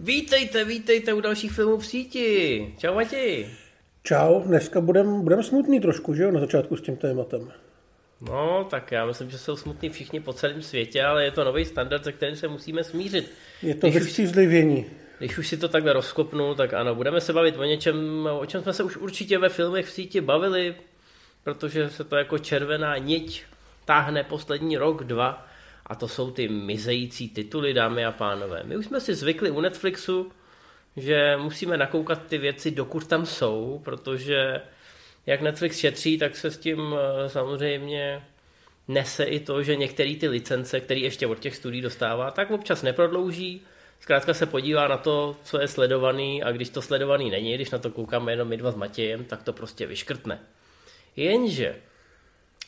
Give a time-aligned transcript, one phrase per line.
[0.00, 2.74] Vítejte, vítejte u dalších filmů v síti.
[2.78, 3.50] Čau Mati.
[4.02, 7.52] Čau, dneska budeme budem smutný trošku, že jo, na začátku s tím tématem.
[8.20, 11.64] No, tak já myslím, že jsou smutní všichni po celém světě, ale je to nový
[11.64, 13.32] standard, se kterým se musíme smířit.
[13.62, 14.86] Je to vystřízlivění.
[15.18, 18.62] Když už si to takhle rozkopnu, tak ano, budeme se bavit o něčem, o čem
[18.62, 20.74] jsme se už určitě ve filmech v síti bavili,
[21.44, 23.42] protože se to jako červená niť
[23.84, 25.46] táhne poslední rok, dva,
[25.86, 28.62] a to jsou ty mizející tituly, dámy a pánové.
[28.64, 30.32] My už jsme si zvykli u Netflixu,
[30.96, 34.60] že musíme nakoukat ty věci, dokud tam jsou, protože
[35.26, 38.22] jak Netflix šetří, tak se s tím eh, samozřejmě
[38.88, 42.82] nese i to, že některé ty licence, které ještě od těch studií dostává, tak občas
[42.82, 43.62] neprodlouží.
[44.00, 47.78] Zkrátka se podívá na to, co je sledovaný a když to sledovaný není, když na
[47.78, 50.40] to koukáme jenom my dva s Matějem, tak to prostě vyškrtne.
[51.16, 51.76] Jenže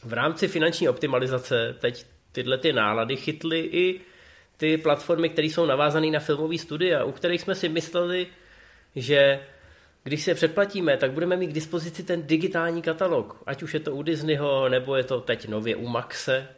[0.05, 4.00] v rámci finanční optimalizace teď tyhle ty nálady chytly i
[4.56, 8.26] ty platformy, které jsou navázané na filmové studia, u kterých jsme si mysleli,
[8.96, 9.40] že
[10.04, 13.95] když se předplatíme, tak budeme mít k dispozici ten digitální katalog, ať už je to
[13.96, 16.48] u Disneyho, nebo je to teď nově u Maxe,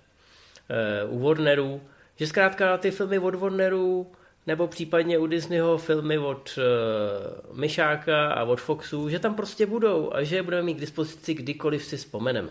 [0.70, 1.80] eh, u Warneru,
[2.16, 4.12] že zkrátka ty filmy od Warneru
[4.48, 10.12] nebo případně u Disneyho filmy od uh, Myšáka a od Foxu, že tam prostě budou
[10.12, 12.48] a že je budeme mít k dispozici kdykoliv si vzpomeneme.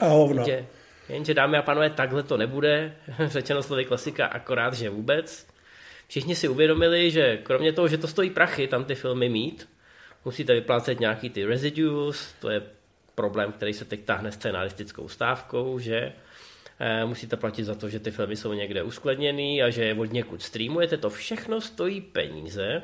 [0.00, 0.42] A hovno.
[0.42, 0.66] Jenže,
[1.08, 5.46] jenže dámy a pánové, takhle to nebude, řečeno slovy klasika, akorát, že vůbec.
[6.08, 9.68] Všichni si uvědomili, že kromě toho, že to stojí prachy tam ty filmy mít,
[10.24, 12.62] musíte vyplácet nějaký ty residues, to je
[13.14, 16.12] problém, který se teď táhne scénaristickou stávkou, že
[16.82, 20.12] Eh, musíte platit za to, že ty filmy jsou někde uskladněný a že je od
[20.12, 22.82] někud streamujete, to všechno stojí peníze.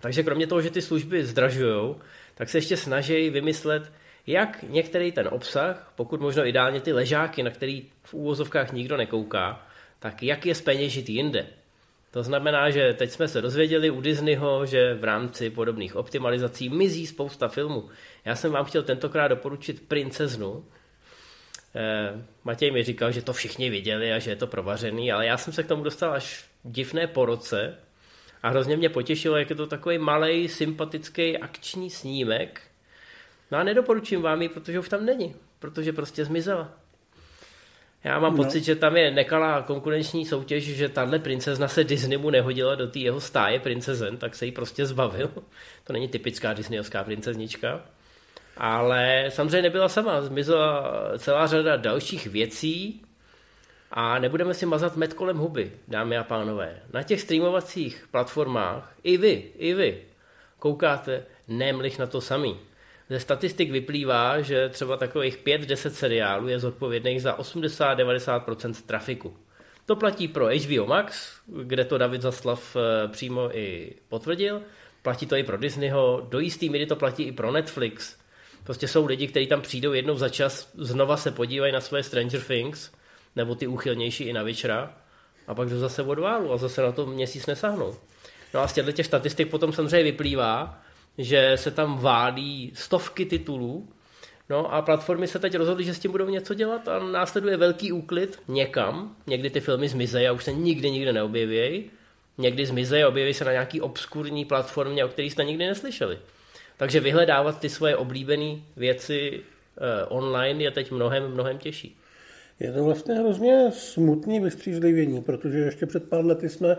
[0.00, 1.94] Takže kromě toho, že ty služby zdražují,
[2.34, 3.92] tak se ještě snaží vymyslet,
[4.26, 9.66] jak některý ten obsah, pokud možno ideálně ty ležáky, na který v úvozovkách nikdo nekouká,
[9.98, 11.46] tak jak je speněžit jinde.
[12.10, 17.06] To znamená, že teď jsme se dozvěděli u Disneyho, že v rámci podobných optimalizací mizí
[17.06, 17.88] spousta filmů.
[18.24, 20.64] Já jsem vám chtěl tentokrát doporučit Princeznu,
[21.76, 25.36] Eh, Matěj mi říkal, že to všichni viděli a že je to provařený, ale já
[25.36, 27.78] jsem se k tomu dostal až divné po roce
[28.42, 32.60] a hrozně mě potěšilo, jak je to takový malý, sympatický akční snímek.
[33.50, 36.72] No a nedoporučím vám ji, protože už tam není, protože prostě zmizela.
[38.04, 38.44] Já mám no.
[38.44, 42.98] pocit, že tam je nekalá konkurenční soutěž, že tahle princezna se Disneymu nehodila do té
[42.98, 45.30] jeho stáje princezen, tak se jí prostě zbavil.
[45.84, 47.80] To není typická disneyovská princeznička.
[48.56, 53.02] Ale samozřejmě nebyla sama, zmizela celá řada dalších věcí
[53.90, 56.82] a nebudeme si mazat med kolem huby, dámy a pánové.
[56.92, 60.02] Na těch streamovacích platformách i vy, i vy
[60.58, 62.56] koukáte nemlich na to samý.
[63.10, 69.36] Ze statistik vyplývá, že třeba takových 5-10 seriálů je zodpovědných za 80-90% trafiku.
[69.86, 74.62] To platí pro HBO Max, kde to David Zaslav eh, přímo i potvrdil.
[75.02, 78.16] Platí to i pro Disneyho, do jistý míry to platí i pro Netflix.
[78.64, 82.40] Prostě jsou lidi, kteří tam přijdou jednou za čas, znova se podívají na svoje Stranger
[82.40, 82.90] Things,
[83.36, 84.96] nebo ty úchylnější i na večera,
[85.46, 87.94] a pak jdou zase odválu a zase na to měsíc nesáhnou.
[88.54, 90.82] No a z těchto těch statistik potom samozřejmě vyplývá,
[91.18, 93.88] že se tam válí stovky titulů,
[94.50, 97.92] No a platformy se teď rozhodly, že s tím budou něco dělat a následuje velký
[97.92, 99.16] úklid někam.
[99.26, 101.90] Někdy ty filmy zmizejí a už se nikdy nikde neobjeví.
[102.38, 106.18] Někdy zmizejí a objeví se na nějaký obskurní platformě, o kterých jste nikdy neslyšeli.
[106.76, 111.96] Takže vyhledávat ty svoje oblíbené věci uh, online je teď mnohem, mnohem těžší.
[112.60, 116.76] Je to vlastně hrozně smutný vystřízlivění, protože ještě před pár lety jsme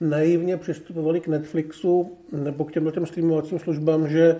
[0.00, 4.36] naivně přistupovali k Netflixu nebo k těmto těm streamovacím službám, že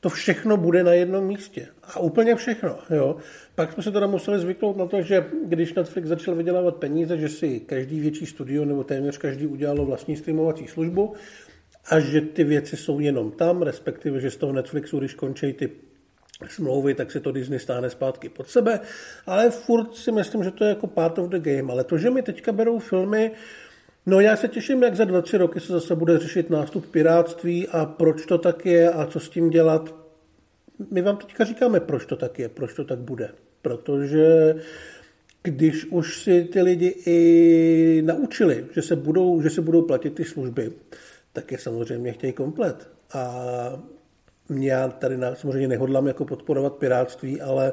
[0.00, 1.66] to všechno bude na jednom místě.
[1.82, 2.78] A úplně všechno.
[2.90, 3.16] Jo.
[3.54, 7.28] Pak jsme se teda museli zvyknout na to, že když Netflix začal vydělávat peníze, že
[7.28, 11.14] si každý větší studio nebo téměř každý udělalo vlastní streamovací službu,
[11.90, 15.70] a že ty věci jsou jenom tam, respektive, že z toho Netflixu, když končí ty
[16.48, 18.80] smlouvy, tak se to Disney stáhne zpátky pod sebe,
[19.26, 22.10] ale furt si myslím, že to je jako part of the game, ale to, že
[22.10, 23.30] mi teďka berou filmy,
[24.06, 27.68] no já se těším, jak za dva, tři roky se zase bude řešit nástup piráctví
[27.68, 29.94] a proč to tak je a co s tím dělat.
[30.90, 33.30] My vám teďka říkáme, proč to tak je, proč to tak bude.
[33.62, 34.54] Protože
[35.42, 40.24] když už si ty lidi i naučili, že se budou, že se budou platit ty
[40.24, 40.72] služby,
[41.32, 42.88] tak je samozřejmě chtějí komplet.
[43.14, 43.82] A
[44.60, 47.72] já tady samozřejmě nehodlám jako podporovat piráctví, ale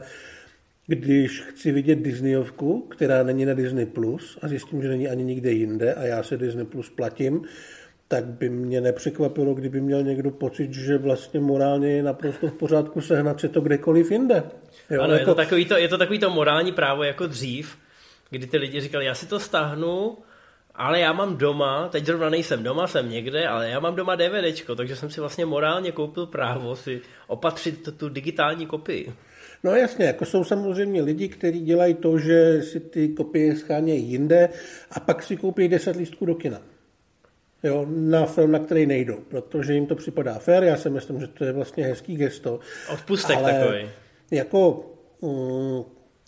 [0.89, 5.51] když chci vidět Disneyovku, která není na Disney Plus a zjistím, že není ani nikde
[5.51, 7.41] jinde a já se Disney Plus platím,
[8.07, 13.01] tak by mě nepřekvapilo, kdyby měl někdo pocit, že vlastně morálně je naprosto v pořádku
[13.01, 14.43] sehnat si to kdekoliv jinde.
[14.89, 15.21] Jo, ano, jako...
[15.21, 17.77] je, to takový to, je to takový to morální právo jako dřív,
[18.29, 20.17] kdy ty lidi říkali, já si to stáhnu,
[20.75, 24.75] ale já mám doma, teď zrovna nejsem doma, jsem někde, ale já mám doma DVDčko,
[24.75, 29.13] takže jsem si vlastně morálně koupil právo si opatřit tu digitální kopii.
[29.63, 34.49] No jasně, jako jsou samozřejmě lidi, kteří dělají to, že si ty kopie schánějí jinde
[34.91, 36.61] a pak si koupí 10 lístků do kina.
[37.63, 40.63] Jo, na film, na který nejdou, protože jim to připadá fér.
[40.63, 42.59] Já si myslím, že to je vlastně hezký gesto.
[42.93, 43.89] Odpustek ale takový.
[44.31, 44.91] Jako,
[45.21, 45.83] mm,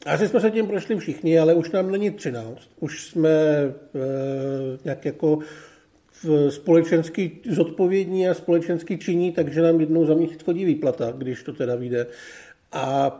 [0.05, 2.69] asi jsme se tím prošli všichni, ale už nám není 13.
[2.79, 3.73] Už jsme e,
[4.85, 5.39] nějak jako
[6.49, 11.75] společensky zodpovědní a společensky činí, takže nám jednou za měsíc chodí výplata, když to teda
[11.75, 12.07] vyjde.
[12.71, 13.17] A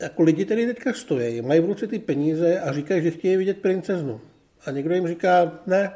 [0.00, 3.58] jako lidi tedy teďka stojí, mají v ruce ty peníze a říkají, že chtějí vidět
[3.58, 4.20] princeznu.
[4.66, 5.92] A někdo jim říká, ne,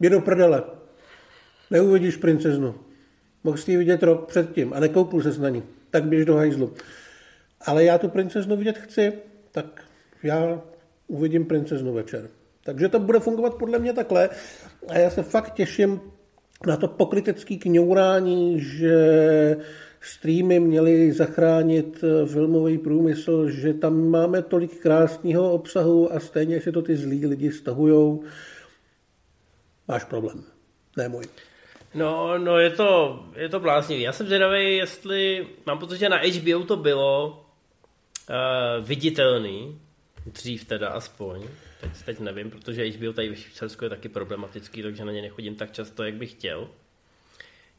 [0.00, 0.62] jde do prdele,
[1.70, 2.74] neuvidíš princeznu.
[3.44, 6.74] Mohl jsi ji vidět rok předtím a nekoukl ses na ní, tak běž do hajzlu.
[7.60, 9.12] Ale já tu princeznu vidět chci,
[9.52, 9.84] tak
[10.22, 10.62] já
[11.06, 12.28] uvidím princeznu večer.
[12.64, 14.28] Takže to bude fungovat podle mě takhle.
[14.88, 16.00] A já se fakt těším
[16.66, 19.56] na to pokrytecké kňourání, že
[20.00, 26.72] streamy měly zachránit eh, filmový průmysl, že tam máme tolik krásného obsahu a stejně si
[26.72, 28.24] to ty zlí lidi stahujou.
[29.88, 30.44] Máš problém,
[30.96, 31.24] ne můj.
[31.94, 34.02] No, no je to, je to bláznivý.
[34.02, 37.46] Já jsem zvědavý, jestli, mám pocit, že na HBO to bylo
[38.30, 39.80] uh, viditelný,
[40.26, 41.42] dřív teda aspoň,
[41.80, 45.54] teď, teď nevím, protože HBO tady ve Švýcarsku je taky problematický, takže na ně nechodím
[45.54, 46.68] tak často, jak bych chtěl.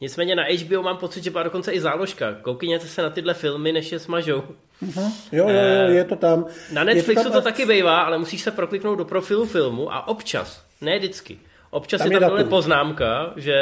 [0.01, 2.33] Nicméně na HBO mám pocit, že byla dokonce i záložka.
[2.41, 4.43] Koukněte se na tyhle filmy, než je smažou.
[4.83, 5.11] Uh-huh.
[5.31, 5.55] Jo, jo,
[5.87, 6.45] jo, je to tam.
[6.73, 7.31] Na Netflixu to, tam...
[7.31, 11.39] to taky bývá, ale musíš se prokliknout do profilu filmu a občas, ne vždycky,
[11.69, 13.55] občas tam je tam dole poznámka, že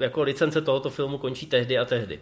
[0.00, 2.20] jako licence tohoto filmu končí tehdy a tehdy.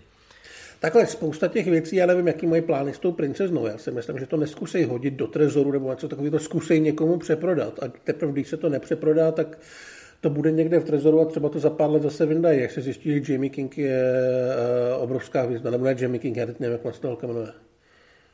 [0.81, 3.67] Takhle spousta těch věcí, já nevím, jaký mají plány s tou princeznou.
[3.67, 7.19] Já si myslím, že to neskusej hodit do trezoru nebo něco takového, to zkusej někomu
[7.19, 7.83] přeprodat.
[7.83, 9.59] A teprve, když se to nepřeprodá, tak
[10.23, 12.61] to bude někde v trezoru a třeba to za pár let zase vyndají.
[12.61, 14.03] Jak se zjistí, že Jamie King je
[14.97, 17.49] uh, obrovská hvězda, nebo ne Jamie King, já teď nevím, jak se to jmenuje.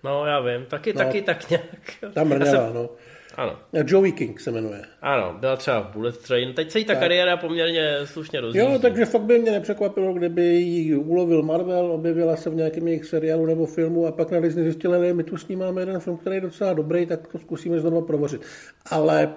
[0.04, 2.14] No, já vím, taky, no, taky tak nějak.
[2.14, 2.74] Tam mrňavá, jsem...
[2.74, 2.90] no.
[3.36, 3.56] Ano.
[3.86, 4.82] Joey King se jmenuje.
[5.02, 6.54] Ano, byla třeba v Bullet Train.
[6.54, 7.02] Teď se jí ta tak.
[7.02, 8.72] kariéra poměrně slušně rozjíždí.
[8.72, 13.04] Jo, takže fakt by mě nepřekvapilo, kdyby ji ulovil Marvel, objevila se v nějakém jejich
[13.04, 16.00] seriálu nebo filmu a pak na Disney zjistila, že my tu s ní máme jeden
[16.00, 18.42] film, který je docela dobrý, tak to zkusíme znovu provořit.
[18.90, 19.34] Ale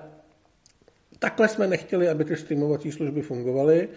[1.23, 3.89] Takhle jsme nechtěli, aby ty streamovací služby fungovaly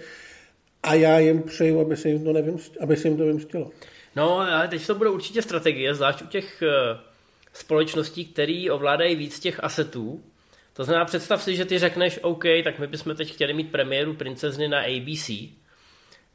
[0.82, 3.70] a já jim přeju, aby se jim to, nevymst, aby se jim to vymstilo.
[4.16, 6.98] No, ale teď to bude určitě strategie, zvlášť u těch eh,
[7.52, 10.24] společností, které ovládají víc těch asetů.
[10.72, 14.14] To znamená, představ si, že ty řekneš, OK, tak my bychom teď chtěli mít premiéru
[14.14, 15.30] princezny na ABC,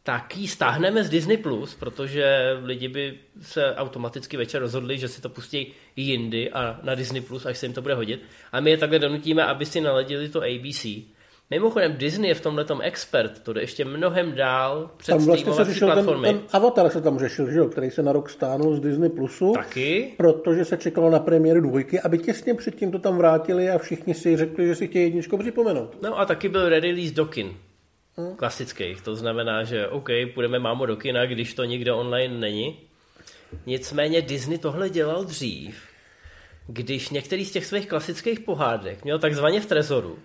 [0.09, 5.21] tak ji stáhneme z Disney+, Plus, protože lidi by se automaticky večer rozhodli, že si
[5.21, 8.21] to pustí jindy a na Disney+, Plus, až se jim to bude hodit.
[8.51, 10.85] A my je takhle donutíme, aby si naladili to ABC.
[11.49, 15.65] Mimochodem Disney je v tomhle expert, to jde ještě mnohem dál před tam vlastně se
[15.65, 16.27] řešil platformy.
[16.27, 19.09] Ten, ten Avatar se tam řešil, že jo, který se na rok stánul z Disney
[19.09, 19.53] Plusu.
[19.53, 20.13] Taky.
[20.17, 24.37] Protože se čekalo na premiéru dvojky, aby těsně předtím to tam vrátili a všichni si
[24.37, 25.97] řekli, že si chtějí jedničko připomenout.
[26.01, 27.13] No a taky byl re-release
[28.17, 29.01] Dokin klasických.
[29.01, 32.79] To znamená, že OK, půjdeme mámo do kina, když to nikde online není.
[33.65, 35.83] Nicméně Disney tohle dělal dřív,
[36.67, 40.19] když některý z těch svých klasických pohádek měl takzvaně v trezoru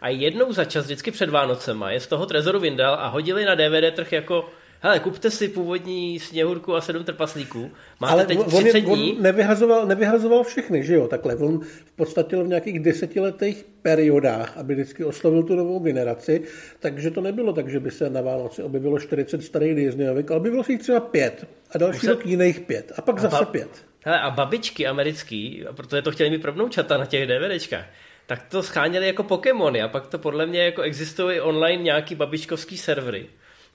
[0.00, 3.54] a jednou za čas, vždycky před Vánocema, je z toho trezoru vyndal a hodili na
[3.54, 4.50] DVD trh jako
[4.80, 7.70] hele, kupte si původní sněhurku a sedm trpaslíků,
[8.00, 9.12] máte Ale teď 30 on, dní.
[9.16, 11.36] On nevyhazoval, nevyhazoval všechny, že jo, takhle.
[11.36, 16.42] On v podstatě v nějakých desetiletých periodách, aby vždycky oslovil tu novou generaci,
[16.80, 20.64] takže to nebylo tak, že by se na Vánoci objevilo 40 starých Disneyovek, ale objevilo
[20.64, 22.10] se jich třeba pět a další se...
[22.10, 23.50] rok jiných pět a pak a zase ba...
[23.50, 23.70] pět.
[24.04, 27.86] Hele, a babičky americký, a protože to chtěli mít pro vnoučata na těch DVDčkách,
[28.26, 32.78] tak to scháněli jako Pokémony a pak to podle mě jako existují online nějaký babičkovský
[32.78, 33.26] servery,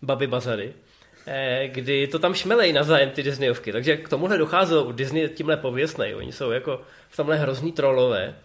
[0.01, 0.73] baby bazary,
[1.67, 3.71] kdy to tam šmelej na zájem ty Disneyovky.
[3.71, 6.15] Takže k tomuhle docházelo u Disney tímhle pověstnej.
[6.15, 8.35] Oni jsou jako v tomhle hrozný trolové.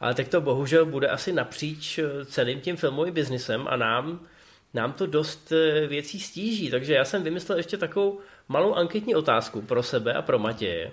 [0.00, 4.20] Ale teď to bohužel bude asi napříč eh, celým tím filmovým biznisem a nám,
[4.74, 6.70] nám to dost eh, věcí stíží.
[6.70, 10.90] Takže já jsem vymyslel ještě takovou malou anketní otázku pro sebe a pro Matěje.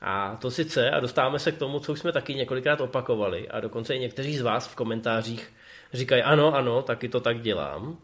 [0.00, 3.60] A to sice, a dostáváme se k tomu, co už jsme taky několikrát opakovali, a
[3.60, 5.52] dokonce i někteří z vás v komentářích
[5.92, 7.98] říkají, ano, ano, taky to tak dělám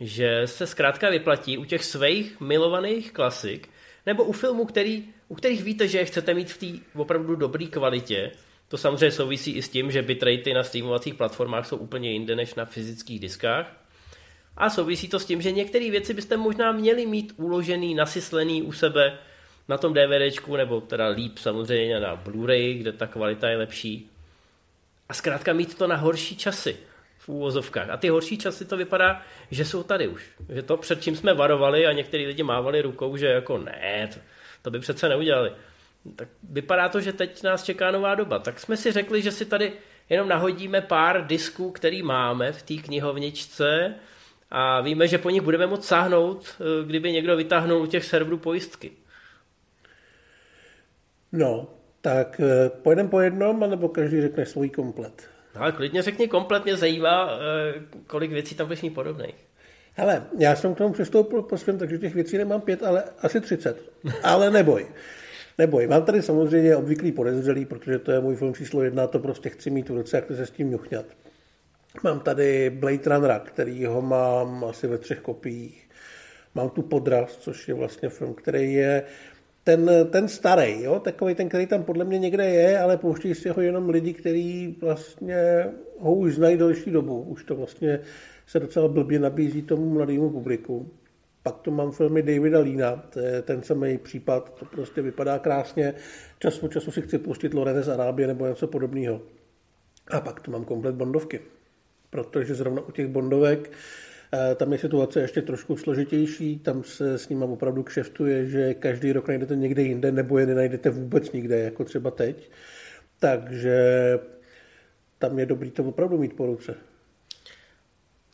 [0.00, 3.68] že se zkrátka vyplatí u těch svých milovaných klasik,
[4.06, 7.66] nebo u filmů, který, u kterých víte, že je chcete mít v té opravdu dobré
[7.66, 8.30] kvalitě.
[8.68, 12.54] To samozřejmě souvisí i s tím, že bitratey na streamovacích platformách jsou úplně jinde než
[12.54, 13.72] na fyzických diskách.
[14.56, 18.72] A souvisí to s tím, že některé věci byste možná měli mít uložený, nasyslený u
[18.72, 19.18] sebe
[19.68, 24.10] na tom DVDčku, nebo teda líp samozřejmě na Blu-ray, kde ta kvalita je lepší.
[25.08, 26.76] a zkrátka mít to na horší časy
[27.24, 27.90] v úvozovkách.
[27.90, 30.30] A ty horší časy to vypadá, že jsou tady už.
[30.48, 34.20] Že to, před čím jsme varovali a některý lidi mávali rukou, že jako ne, to,
[34.62, 35.52] to by přece neudělali.
[36.16, 38.38] Tak vypadá to, že teď nás čeká nová doba.
[38.38, 39.72] Tak jsme si řekli, že si tady
[40.08, 43.94] jenom nahodíme pár disků, který máme v té knihovničce
[44.50, 48.38] a víme, že po nich budeme moct sáhnout, eh, kdyby někdo vytáhnul u těch serverů
[48.38, 48.92] pojistky.
[51.32, 51.66] No,
[52.00, 55.33] tak eh, pojedeme po jednom, anebo každý řekne svůj komplet.
[55.54, 59.34] No, ale klidně řekni komplet, mě zajímá, eh, kolik věcí tam budeš mít podobných.
[59.94, 63.40] Hele, já jsem k tomu přistoupil po svém, takže těch věcí nemám pět, ale asi
[63.40, 63.92] třicet.
[64.22, 64.86] Ale neboj.
[65.58, 69.48] Neboj, mám tady samozřejmě obvyklý podezřelý, protože to je můj film číslo jedna, to prostě
[69.48, 71.06] chci mít v ruce, jak se s tím ňuchňat.
[72.02, 75.88] Mám tady Blade Runnera, který ho mám asi ve třech kopiích.
[76.54, 79.02] Mám tu Podraz, což je vlastně film, který je
[79.64, 81.00] ten, ten starý, jo?
[81.00, 84.78] takový ten, který tam podle mě někde je, ale pouštějí si ho jenom lidi, kteří
[84.80, 85.66] vlastně
[85.98, 87.22] ho už znají delší dobu.
[87.22, 88.00] Už to vlastně
[88.46, 90.90] se docela blbě nabízí tomu mladému publiku.
[91.42, 93.04] Pak tu mám filmy Davida Lína,
[93.42, 95.94] ten samý případ, to prostě vypadá krásně.
[96.38, 99.20] Čas po času si chci pustit Lorene z Arábie nebo něco podobného.
[100.10, 101.40] A pak tu mám komplet Bondovky,
[102.10, 103.70] protože zrovna u těch Bondovek
[104.56, 109.28] tam je situace ještě trošku složitější, tam se s ním opravdu kšeftuje, že každý rok
[109.28, 112.50] najdete někde jinde, nebo je nenajdete vůbec nikde, jako třeba teď.
[113.20, 113.78] Takže
[115.18, 116.76] tam je dobrý to opravdu mít po ruce.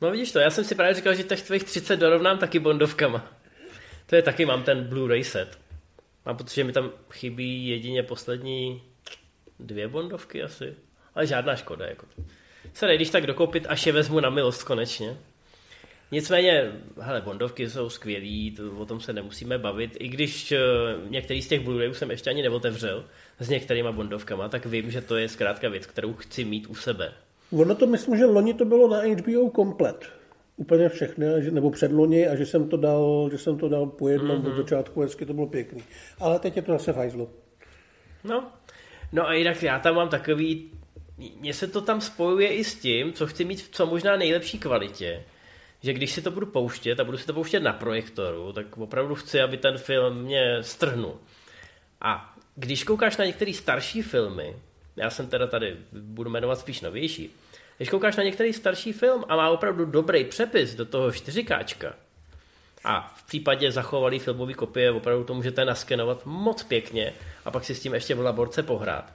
[0.02, 3.32] No vidíš to, já jsem si právě říkal, že těch tvých 30 dorovnám taky bondovkama.
[4.06, 5.58] To je taky, mám ten Blu-ray set.
[6.26, 8.82] Mám pocit, že mi tam chybí jedině poslední
[9.58, 10.74] dvě bondovky asi.
[11.14, 11.86] Ale žádná škoda.
[11.86, 12.06] Jako.
[12.72, 15.16] Se když tak dokoupit, až je vezmu na milost konečně.
[16.12, 19.96] Nicméně, hele, bondovky jsou skvělý, to, o tom se nemusíme bavit.
[20.00, 23.04] I když uh, některý z těch Blu-rayů jsem ještě ani neotevřel
[23.38, 27.12] s některýma bondovkama, tak vím, že to je zkrátka věc, kterou chci mít u sebe.
[27.52, 30.12] Ono to myslím, že loni to bylo na HBO komplet.
[30.56, 34.38] Úplně všechny, nebo předloni, a že jsem to dal, že jsem to dal po jednom
[34.38, 34.42] mm-hmm.
[34.42, 35.82] do začátku, hezky to bylo pěkný.
[36.18, 37.30] Ale teď je to zase fajzlo.
[38.24, 38.52] No,
[39.12, 40.70] no a jinak já tam mám takový,
[41.40, 44.58] mně se to tam spojuje i s tím, co chci mít v co možná nejlepší
[44.58, 45.24] kvalitě.
[45.82, 49.14] Že když si to budu pouštět a budu si to pouštět na projektoru, tak opravdu
[49.14, 51.18] chci, aby ten film mě strhnul.
[52.00, 54.56] A když koukáš na některé starší filmy,
[54.96, 57.36] já jsem teda tady, budu jmenovat spíš novější,
[57.76, 61.92] když koukáš na některý starší film a má opravdu dobrý přepis do toho 4K,
[62.84, 67.12] a v případě zachovalý filmový kopie opravdu to můžete naskenovat moc pěkně
[67.44, 69.12] a pak si s tím ještě v laborce pohrát.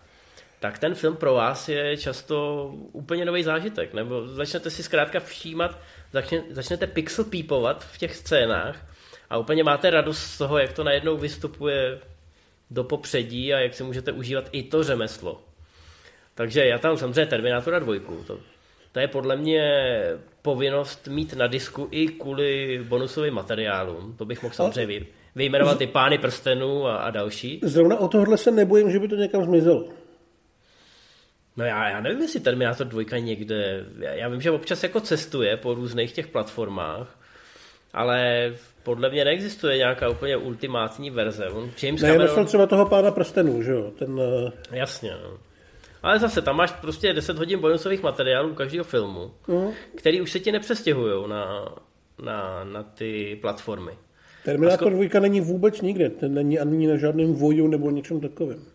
[0.65, 3.93] Tak ten film pro vás je často úplně nový zážitek.
[3.93, 5.79] Nebo začnete si zkrátka všímat,
[6.13, 8.85] začne, začnete pixel pípovat v těch scénách
[9.29, 11.99] a úplně máte radost z toho, jak to najednou vystupuje
[12.71, 15.41] do popředí a jak si můžete užívat i to řemeslo.
[16.35, 18.23] Takže já tam samozřejmě Terminátora dvojku.
[18.27, 18.39] To,
[18.91, 19.63] to je podle mě
[20.41, 24.15] povinnost mít na disku i kvůli bonusovým materiálům.
[24.17, 27.59] To bych mohl samozřejmě vy, vyjmenovat i pány prstenů a, a další.
[27.63, 30.04] Zrovna o tohle se nebojím, že by to někam zmizelo.
[31.57, 35.57] No já, já nevím, jestli Terminátor 2 někde, já, já vím, že občas jako cestuje
[35.57, 37.19] po různých těch platformách,
[37.93, 38.51] ale
[38.83, 41.49] podle mě neexistuje nějaká úplně ultimátní verze.
[41.49, 42.45] On James ne, Cameron...
[42.45, 43.91] třeba toho pána prstenů, že jo?
[43.99, 45.37] Ten, eh, Jasně, no.
[46.03, 49.71] Ale zase, tam máš prostě 10 hodin bonusových materiálů každého filmu, mm.
[49.95, 51.73] který už se ti nepřestěhují na,
[52.23, 53.91] na, na ty platformy.
[54.43, 58.74] Terminator sko- 2 není vůbec nikde, ten není ani na žádném voju nebo něčem takovém.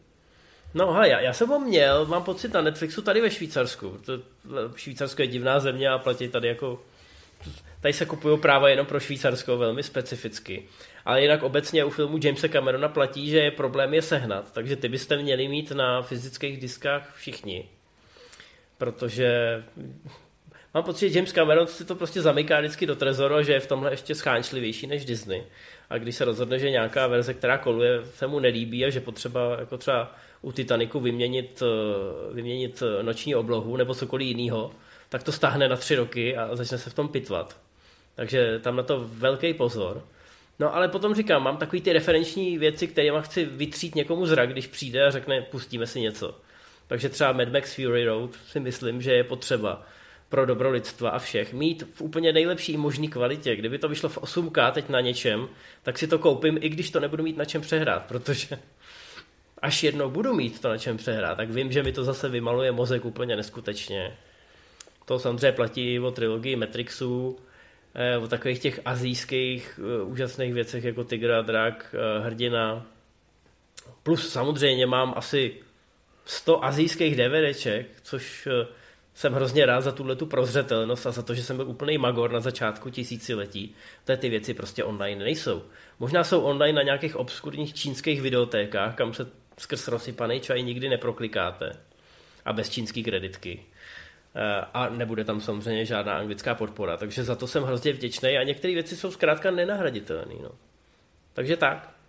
[0.75, 3.99] No hele, já, já jsem ho měl, mám pocit na Netflixu tady ve Švýcarsku.
[4.07, 4.13] To,
[4.77, 6.83] Švýcarsko je divná země a platí tady jako...
[7.81, 10.65] Tady se kupují práva jenom pro Švýcarsko velmi specificky.
[11.05, 14.89] Ale jinak obecně u filmu Jamesa Camerona platí, že je problém je sehnat, takže ty
[14.89, 17.69] byste měli mít na fyzických diskách všichni.
[18.79, 19.63] Protože
[20.75, 23.61] mám pocit, že James Cameron si to prostě zamyká vždycky do trezoru a že je
[23.61, 25.45] v tomhle ještě schánčlivější než Disney.
[25.91, 29.57] A když se rozhodne, že nějaká verze, která koluje, se mu nelíbí a že potřeba
[29.61, 34.73] jako třeba u Titaniku vyměnit, eh, vyměnit noční oblohu nebo cokoliv jiného,
[35.09, 37.57] tak to stáhne na tři roky a začne se v tom pitvat.
[38.15, 40.03] Takže tam na to velký pozor.
[40.59, 44.67] No ale potom říkám, mám takový ty referenční věci, kterými chci vytřít někomu zrak, když
[44.67, 46.35] přijde a řekne, pustíme si něco.
[46.87, 49.83] Takže třeba Mad Max Fury Road si myslím, že je potřeba
[50.31, 53.57] pro dobro lidstva a všech mít v úplně nejlepší možný kvalitě.
[53.57, 55.49] Kdyby to vyšlo v 8K teď na něčem,
[55.83, 58.59] tak si to koupím, i když to nebudu mít na čem přehrát, protože
[59.63, 62.73] až jednou budu mít to na čem přehrát, tak vím, že mi to zase vymaluje
[62.73, 64.17] mozek úplně neskutečně.
[65.05, 67.39] To samozřejmě platí o trilogii Matrixu,
[67.95, 72.87] Eh, o takových těch azijských eh, úžasných věcech jako Tigra, Drak, eh, Hrdina.
[74.03, 75.55] Plus samozřejmě mám asi
[76.25, 78.49] 100 azijských DVDček, což
[79.21, 82.33] jsem hrozně rád za tuhle tu prozřetelnost a za to, že jsem byl úplný magor
[82.33, 83.75] na začátku tisíciletí.
[84.05, 85.63] To ty věci prostě online nejsou.
[85.99, 89.27] Možná jsou online na nějakých obskurních čínských videotékách, kam se
[89.59, 91.73] skrz rozsypaný čaj nikdy neproklikáte.
[92.45, 93.61] A bez čínský kreditky.
[94.35, 98.43] Eh, a nebude tam samozřejmě žádná anglická podpora, takže za to jsem hrozně vděčný a
[98.43, 100.35] některé věci jsou zkrátka nenahraditelné.
[100.43, 100.51] No.
[101.33, 102.00] Takže tak.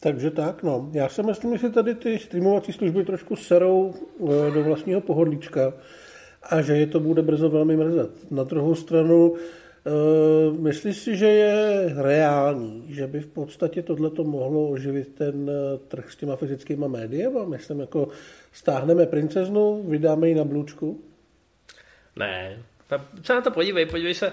[0.00, 0.90] Takže tak, no.
[0.92, 5.72] Já si myslím, že tady ty streamovací služby trošku serou eh, do vlastního pohodlíčka
[6.42, 8.30] a že je to bude brzo velmi mrzet.
[8.30, 9.34] Na druhou stranu,
[9.84, 15.50] Uh, myslíš si, že je reální, že by v podstatě tohleto mohlo oživit ten
[15.88, 17.26] trh s těma fyzickýma médii?
[17.46, 18.08] Myslím, jako
[18.52, 21.04] stáhneme princeznu, vydáme ji na blůčku?
[22.16, 22.62] Ne,
[23.22, 24.32] se na to podívej, podívej se,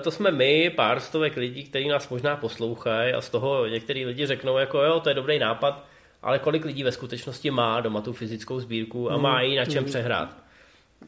[0.00, 4.26] to jsme my, pár stovek lidí, kteří nás možná poslouchají a z toho některý lidi
[4.26, 5.84] řeknou, jako jo, to je dobrý nápad,
[6.22, 9.82] ale kolik lidí ve skutečnosti má doma tu fyzickou sbírku a má ji na čem
[9.82, 9.88] mm.
[9.88, 10.36] přehrát.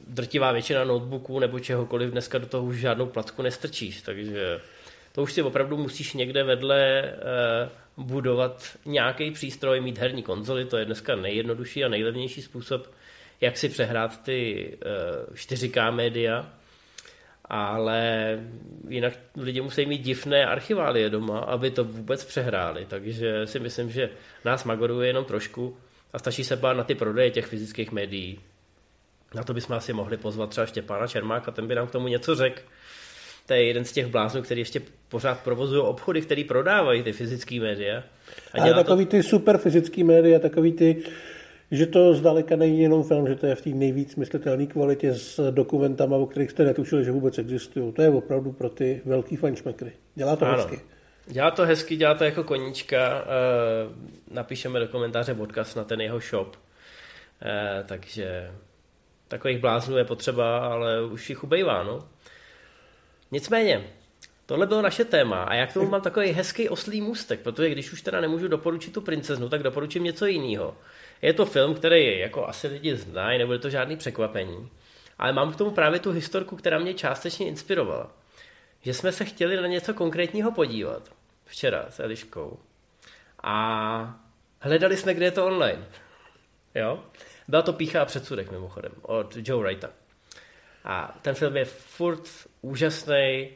[0.09, 4.61] Drtivá většina notebooků nebo čehokoliv dneska do toho už žádnou placku nestrčíš, takže
[5.13, 10.77] to už si opravdu musíš někde vedle eh, budovat nějaký přístroj, mít herní konzoli, to
[10.77, 12.91] je dneska nejjednodušší a nejlevnější způsob,
[13.41, 14.73] jak si přehrát ty
[15.35, 16.56] 4K eh, média
[17.47, 18.39] ale
[18.89, 24.11] jinak lidi musí mít divné archiválie doma, aby to vůbec přehráli, takže si myslím, že
[24.45, 25.77] nás magoruje jenom trošku
[26.13, 28.41] a stačí se bát na ty prodeje těch fyzických médií.
[29.35, 32.35] Na to bychom asi mohli pozvat třeba Štěpána Čermáka, ten by nám k tomu něco
[32.35, 32.63] řekl.
[33.47, 37.61] To je jeden z těch bláznů, který ještě pořád provozují obchody, který prodávají ty fyzické
[37.61, 38.03] média.
[38.55, 39.11] A Ale takový to...
[39.11, 41.03] ty super fyzické média, takový ty
[41.71, 45.51] že to zdaleka není jenom film, že to je v té nejvíc myslitelné kvalitě s
[45.51, 47.93] dokumentama, o kterých jste netušili, že vůbec existují.
[47.93, 49.93] To je opravdu pro ty velký fanšmekry.
[50.15, 50.57] Dělá to ano.
[50.57, 50.81] hezky.
[51.27, 53.25] Dělá to hezky, dělá to jako koníčka.
[53.25, 53.25] Eh,
[54.31, 56.57] napíšeme do komentáře odkaz na ten jeho shop.
[57.43, 58.51] Eh, takže
[59.29, 62.09] takových bláznů je potřeba, ale už jich ubejvá, no.
[63.33, 63.85] Nicméně,
[64.47, 67.93] Tohle bylo naše téma a já k tomu mám takový hezký oslý můstek, protože když
[67.93, 70.77] už teda nemůžu doporučit tu princeznu, tak doporučím něco jiného.
[71.23, 74.71] Je to film, který jako asi lidi znají, nebude to žádný překvapení.
[75.19, 78.11] Ale mám k tomu právě tu historku, která mě částečně inspirovala.
[78.83, 81.03] Že jsme se chtěli na něco konkrétního podívat.
[81.45, 82.59] Včera s Eliškou.
[83.43, 84.21] A
[84.61, 85.85] hledali jsme, kde je to online.
[86.75, 87.05] Jo?
[87.49, 89.91] Byla to Pícha a předsudek mimochodem od Joe Wrighta.
[90.85, 92.29] A ten film je furt
[92.63, 93.49] úžasný,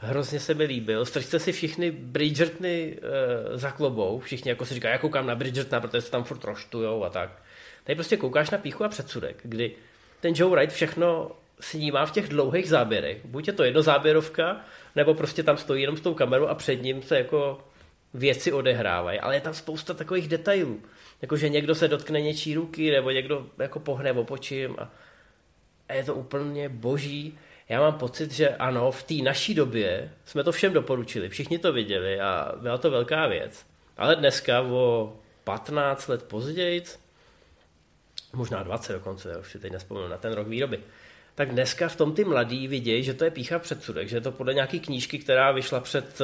[0.00, 1.04] hrozně se mi líbil.
[1.04, 5.80] Strčte si všichni Bridgertony uh, za klobou, všichni jako si říkají, já koukám na Bridgertona,
[5.80, 7.42] protože se tam furt roštujou a tak.
[7.84, 9.72] Tady prostě koukáš na píchu a předsudek, kdy
[10.20, 13.24] ten Joe Wright všechno snímá v těch dlouhých záběrech.
[13.24, 14.60] Buď je to jednozáběrovka,
[14.96, 17.58] nebo prostě tam stojí jenom s tou kamerou a před ním se jako
[18.14, 19.20] věci odehrávají.
[19.20, 20.80] Ale je tam spousta takových detailů.
[21.22, 24.90] Jako, že někdo se dotkne něčí ruky, nebo někdo jako pohne opočím a,
[25.88, 27.38] a je to úplně boží
[27.70, 31.72] já mám pocit, že ano, v té naší době jsme to všem doporučili, všichni to
[31.72, 33.66] viděli a byla to velká věc.
[33.96, 36.82] Ale dneska o 15 let později,
[38.32, 40.80] možná 20 dokonce, já už si teď nespomenu na ten rok výroby,
[41.34, 44.32] tak dneska v tom ty mladí vidějí, že to je pícha předsudek, že je to
[44.32, 46.18] podle nějaký knížky, která vyšla před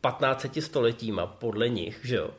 [0.00, 2.30] 15 eh, stoletíma, podle nich, že jo.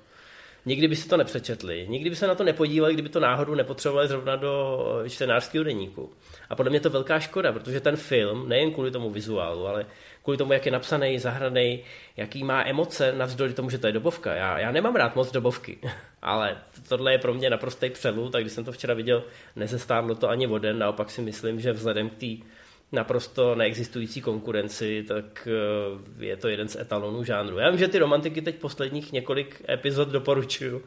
[0.66, 4.08] Nikdy by si to nepřečetli, nikdy by se na to nepodívali, kdyby to náhodou nepotřebovali
[4.08, 4.78] zrovna do
[5.10, 6.12] čtenářského deníku.
[6.50, 9.86] A podle mě to velká škoda, protože ten film, nejen kvůli tomu vizuálu, ale
[10.24, 11.84] kvůli tomu, jak je napsaný, zahraný,
[12.18, 14.34] jaký má emoce, navzdory tomu, že to je dobovka.
[14.34, 15.78] Já, já nemám rád moc dobovky,
[16.22, 16.58] ale
[16.90, 19.24] tohle je pro mě naprostý přelud Tak když jsem to včera viděl,
[19.56, 22.46] nezestárlo to ani voden, naopak si myslím, že vzhledem k té
[22.92, 27.58] naprosto neexistující konkurenci, tak eh, je to jeden z etalonů žánru.
[27.58, 30.84] Já vím, že ty romantiky teď posledních několik epizod doporučuju,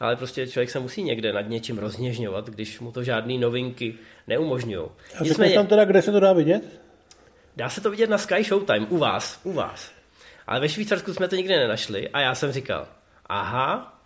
[0.00, 3.94] ale prostě člověk se musí někde nad něčím rozněžňovat, když mu to žádné novinky
[4.28, 4.86] neumožňují.
[5.18, 6.80] A Nicméně, tam teda, kde se to dá vidět?
[7.56, 9.92] Dá se to vidět na Sky Showtime, u vás, u vás.
[10.46, 12.88] Ale ve Švýcarsku jsme to nikdy nenašli a já jsem říkal,
[13.26, 14.00] aha,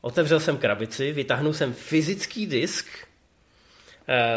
[0.00, 2.86] otevřel jsem krabici, vytáhnul jsem fyzický disk,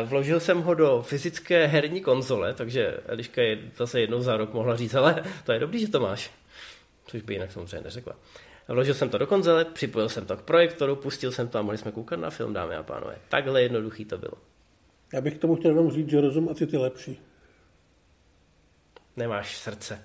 [0.03, 4.75] Vložil jsem ho do fyzické herní konzole, takže Eliška je zase jednou za rok mohla
[4.75, 6.31] říct, ale to je dobrý, že to máš.
[7.05, 8.15] Což by jinak samozřejmě neřekla.
[8.67, 11.77] Vložil jsem to do konzole, připojil jsem to k projektoru, pustil jsem to a mohli
[11.77, 13.15] jsme koukat na film, dámy a pánové.
[13.29, 14.33] Takhle jednoduchý to bylo.
[15.13, 17.19] Já bych k tomu chtěl jenom říct, že rozum a cit je lepší.
[19.17, 20.03] Nemáš srdce.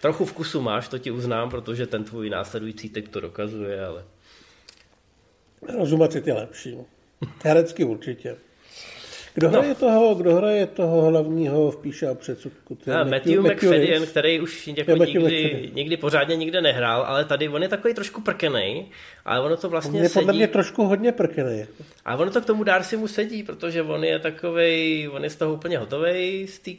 [0.00, 4.04] Trochu vkusu máš, to ti uznám, protože ten tvůj následující teď to dokazuje, ale...
[5.78, 6.76] Rozum a cit je lepší.
[7.44, 8.36] Herecky určitě.
[9.36, 9.74] Kdo hraje, no.
[9.74, 12.78] toho, kdo hraje toho hlavního v Píše a předsudku?
[13.00, 17.62] A Matthew, Matthew McFadden, který už jako nikdy, nikdy pořádně nikde nehrál, ale tady on
[17.62, 18.86] je takový trošku prkenej,
[19.24, 20.24] ale ono to vlastně on je sedí.
[20.24, 21.66] podle mě trošku hodně prkenej.
[22.04, 25.36] A ono to k tomu Darcy mu sedí, protože on je takovej, on je z
[25.36, 26.70] toho úplně hotovej z té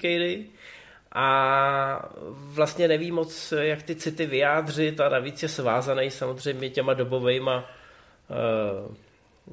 [1.12, 7.70] a vlastně neví moc, jak ty city vyjádřit a navíc je svázaný samozřejmě těma dobovejma
[8.88, 8.96] uh,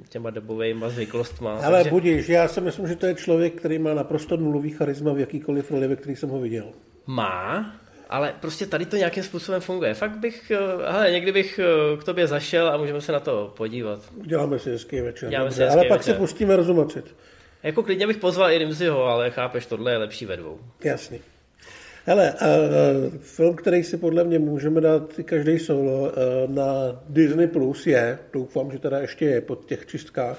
[0.09, 1.52] těma dobovými zvyklostma.
[1.52, 1.90] Ale takže...
[1.90, 5.70] budíš, já si myslím, že to je člověk, který má naprosto nulový charisma v jakýkoliv
[5.70, 6.66] roli, ve který jsem ho viděl.
[7.07, 7.74] Má,
[8.09, 9.94] ale prostě tady to nějakým způsobem funguje.
[9.94, 13.52] Fakt bych, eh, hele, někdy bych eh, k tobě zašel a můžeme se na to
[13.57, 14.00] podívat.
[14.16, 15.30] Uděláme si hezký večer.
[15.30, 16.14] si hezký ale pak večer.
[16.14, 17.16] se pustíme rozumačit.
[17.62, 20.59] Jako klidně bych pozval i Rimziho, ale chápeš, tohle je lepší ve dvou.
[20.85, 21.20] Jasný.
[22.06, 22.58] Hele, a, a,
[23.20, 26.12] film, který si podle mě můžeme dát každý solo
[26.46, 30.38] na Disney Plus je, doufám, že teda ještě je po těch čistkách,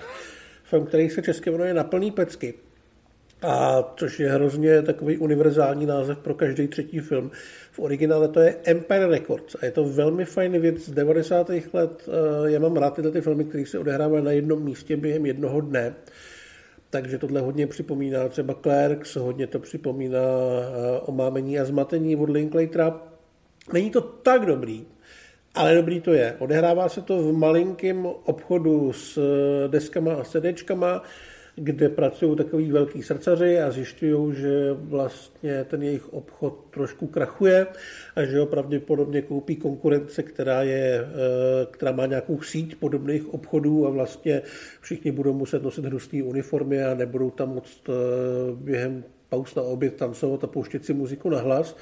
[0.64, 2.54] film, který se česky jmenuje Na plný pecky.
[3.42, 7.32] A což je hrozně takový univerzální název pro každý třetí film.
[7.72, 11.52] V originále to je Empire Records a je to velmi fajný věc z 90.
[11.74, 12.10] let.
[12.46, 15.96] Já mám rád tyhle ty filmy, které se odehrávají na jednom místě během jednoho dne
[16.96, 23.02] takže tohle hodně připomíná třeba Clerks, hodně to připomíná eh, omámení a zmatení od Linklatera.
[23.74, 24.86] Není to tak dobrý,
[25.56, 26.36] ale dobrý to je.
[26.40, 31.04] Odehrává se to v malinkém obchodu s eh, deskama a sedečkama,
[31.56, 37.68] kde pracují takový velký srdcaři a zjišťují, že vlastně ten jejich obchod trošku krachuje
[38.16, 43.88] a že ho pravděpodobně koupí konkurence, která, je, eh, která má nějakou síť podobných obchodů
[43.88, 44.42] a vlastně
[44.82, 47.92] všichni budou muset nosit hrustý uniformy a nebudou tam moc eh,
[48.56, 51.76] během pauz na oběd tancovat a pouštět si muziku na hlas.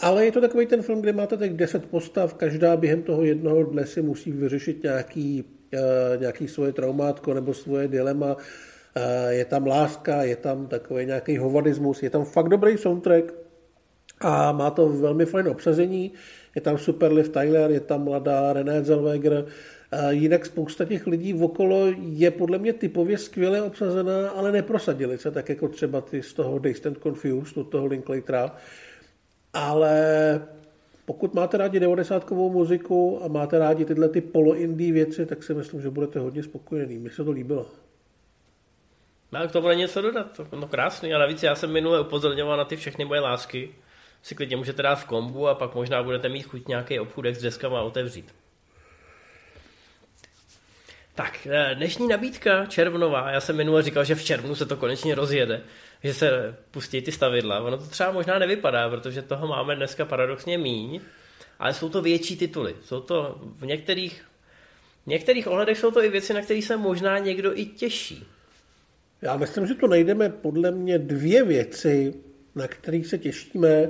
[0.00, 3.62] Ale je to takový ten film, kde máte tak 10 postav, každá během toho jednoho
[3.62, 5.78] dne si musí vyřešit nějaký, eh,
[6.16, 8.36] nějaký svoje traumátko nebo svoje dilema,
[9.28, 13.34] je tam láska, je tam takový nějaký hovadismus, je tam fakt dobrý soundtrack
[14.20, 16.12] a má to velmi fajn obsazení.
[16.54, 19.46] Je tam super Liv Tyler, je tam mladá René Zellweger,
[20.10, 25.48] Jinak spousta těch lidí okolo je podle mě typově skvěle obsazená, ale neprosadili se, tak
[25.48, 28.56] jako třeba ty z toho Dazed Confused, od toho Linklatera.
[29.52, 30.42] Ale
[31.04, 35.80] pokud máte rádi 90 muziku a máte rádi tyhle ty polo-indie věci, tak si myslím,
[35.82, 36.98] že budete hodně spokojený.
[36.98, 37.66] Mně se to líbilo.
[39.32, 41.14] No, k tomu není něco dodat, no krásný.
[41.14, 43.74] A navíc já jsem minule upozorňoval na ty všechny moje lásky.
[44.22, 47.42] Si klidně můžete dát v kombu a pak možná budete mít chuť nějaký obchůdek s
[47.42, 48.34] deskama otevřít.
[51.14, 53.30] Tak, eh, dnešní nabídka červnová.
[53.30, 55.62] Já jsem minule říkal, že v červnu se to konečně rozjede,
[56.04, 57.60] že se pustí ty stavidla.
[57.60, 61.00] Ono to třeba možná nevypadá, protože toho máme dneska paradoxně míň,
[61.58, 62.76] ale jsou to větší tituly.
[62.84, 64.24] Jsou to v některých,
[65.04, 68.26] v některých ohledech jsou to i věci, na které se možná někdo i těší.
[69.22, 72.14] Já myslím, že to najdeme podle mě dvě věci,
[72.54, 73.88] na které se těšíme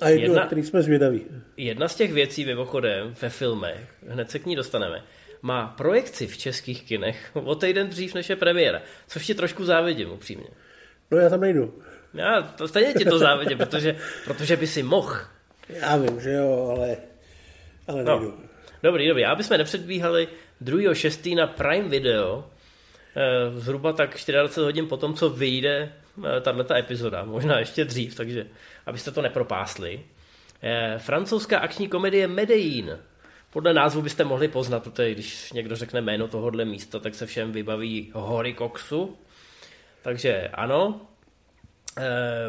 [0.00, 1.24] a jednu, jedna, na který jsme zvědaví.
[1.56, 5.02] Jedna z těch věcí mimochodem ve filmech, hned se k ní dostaneme,
[5.42, 10.10] má projekci v českých kinech o týden dřív než je premiéra, což ti trošku závidím
[10.10, 10.48] upřímně.
[11.10, 11.82] No já tam nejdu.
[12.14, 15.16] Já to stejně ti to závidím, protože, protože by si mohl.
[15.68, 16.96] Já vím, že jo, ale,
[17.86, 18.18] ale no.
[18.18, 18.38] nejdu.
[18.82, 19.24] Dobrý, dobrý.
[19.24, 20.28] Aby jsme nepředbíhali
[20.64, 21.36] 2.6.
[21.36, 22.50] na Prime Video
[23.54, 25.92] zhruba tak 24 hodin po tom, co vyjde
[26.24, 28.46] eh, tato epizoda, možná ještě dřív, takže
[28.86, 30.00] abyste to nepropásli.
[30.62, 32.98] Eh, francouzská akční komedie Medellín.
[33.50, 37.52] Podle názvu byste mohli poznat, protože když někdo řekne jméno tohohle místa, tak se všem
[37.52, 39.18] vybaví hory koksu.
[40.02, 41.00] Takže ano,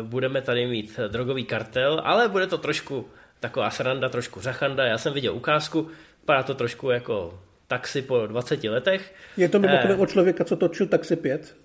[0.04, 4.86] budeme tady mít drogový kartel, ale bude to trošku taková sranda, trošku řachanda.
[4.86, 9.14] Já jsem viděl ukázku, vypadá to trošku jako taxi po 20 letech.
[9.38, 11.56] Je to mimochodem eh, o člověka, co točil Taxi 5?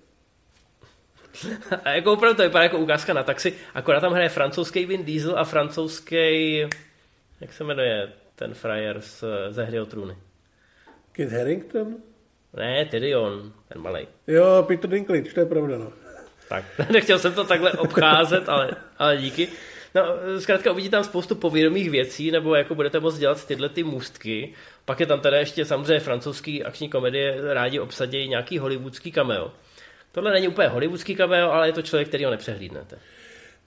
[1.83, 5.39] a jako opravdu to vypadá jako ukázka na taxi, akorát tam hraje francouzský Vin Diesel
[5.39, 6.59] a francouzský,
[7.41, 10.17] jak se jmenuje ten frajer z, ze hry o trůny?
[11.11, 11.95] Kit Harington?
[12.53, 14.07] Ne, Tyrion, ten malý.
[14.27, 15.93] Jo, Peter Dinklage, to je pravda, no.
[16.49, 19.47] Tak, nechtěl jsem to takhle obcházet, ale, ale díky.
[19.95, 20.01] No,
[20.39, 24.53] zkrátka uvidíte tam spoustu povědomých věcí, nebo jako budete moct dělat tyhle ty můstky.
[24.85, 29.51] Pak je tam teda ještě samozřejmě francouzský akční komedie, rádi obsadějí nějaký hollywoodský cameo.
[30.11, 32.97] Tohle není úplně hollywoodský cameo, ale je to člověk, který ho nepřehlídnete.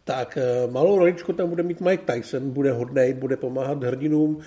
[0.04, 4.42] Tak eh, malou roličku tam bude mít Mike Tyson, bude hodnej, bude pomáhat hrdinům,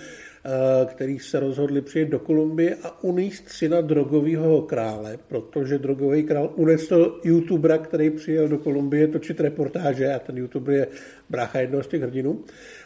[0.86, 7.20] který se rozhodli přijet do Kolumbie a uníst syna drogového krále, protože drogový král unesl
[7.24, 10.88] youtubera, který přijel do Kolumbie točit reportáže a ten youtuber je
[11.30, 12.44] brácha jednoho z těch hrdinů.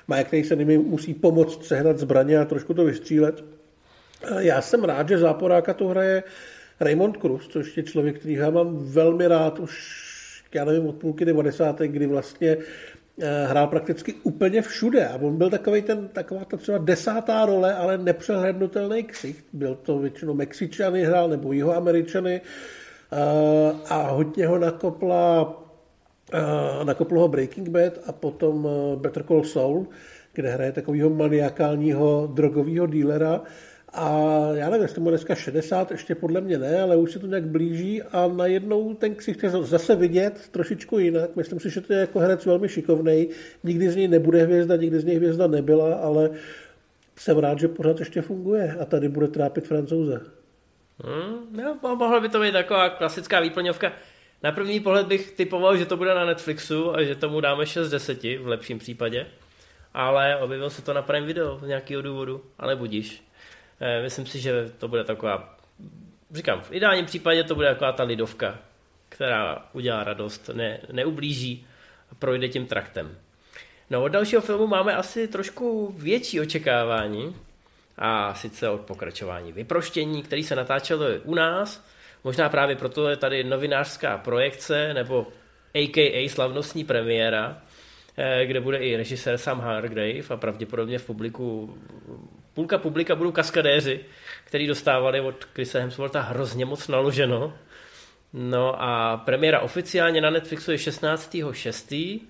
[0.08, 3.44] Mike který se nimi musí pomoct sehnat zbraně a trošku to vystřílet.
[4.24, 6.24] Eh, já jsem rád, že záporáka to hraje
[6.80, 10.06] Raymond Cruz, což je člověk, který já mám velmi rád už
[10.56, 11.80] já nevím, od půlky 90.
[11.80, 12.64] kdy vlastně eh,
[13.46, 15.08] hrál prakticky úplně všude.
[15.08, 19.46] A on byl takový ten, taková ta třeba desátá role, ale nepřehlednutelný ksicht.
[19.54, 22.42] Byl to většinou Mexičany hrál nebo Jihoameričany.
[23.12, 25.56] Eh, a hodně ho nakopla
[26.84, 29.88] nakoplo ho Breaking Bad a potom Better Call Saul,
[30.34, 33.42] kde hraje takového maniakálního drogového dílera
[33.96, 34.10] a
[34.54, 37.46] já nevím, jestli mu dneska 60, ještě podle mě ne, ale už se to nějak
[37.46, 41.36] blíží a najednou ten ksicht chce zase vidět trošičku jinak.
[41.36, 43.30] Myslím si, že to je jako herec velmi šikovný.
[43.64, 46.30] Nikdy z něj nebude hvězda, nikdy z něj hvězda nebyla, ale
[47.16, 50.22] jsem rád, že pořád ještě funguje a tady bude trápit francouze.
[51.04, 53.92] Hmm, no, mohla by to být taková klasická výplňovka.
[54.44, 57.88] Na první pohled bych typoval, že to bude na Netflixu a že tomu dáme 6
[57.88, 59.28] z 10 v lepším případě.
[59.94, 63.25] Ale objevil se to na Prime Video z nějakého důvodu, ale budíš.
[63.80, 65.58] Eh, myslím si, že to bude taková,
[66.32, 68.60] říkám, v ideálním případě to bude taková ta lidovka,
[69.10, 71.68] která udělá radost, ne, neublíží
[72.12, 73.18] a projde tím traktem.
[73.90, 77.36] No od dalšího filmu máme asi trošku větší očekávání,
[77.98, 81.86] a sice od pokračování Vyproštění, který se natáčelo u nás.
[82.24, 85.28] Možná právě proto je tady novinářská projekce, nebo
[85.76, 87.62] AKA slavnostní premiéra,
[88.46, 91.78] kde bude i režisér Sam Hargrave a pravděpodobně v publiku
[92.56, 94.00] půlka publika budou kaskadéři,
[94.44, 97.54] který dostávali od Chrisa Hemswortha hrozně moc naloženo.
[98.34, 102.22] No a premiéra oficiálně na Netflixu je 16.6.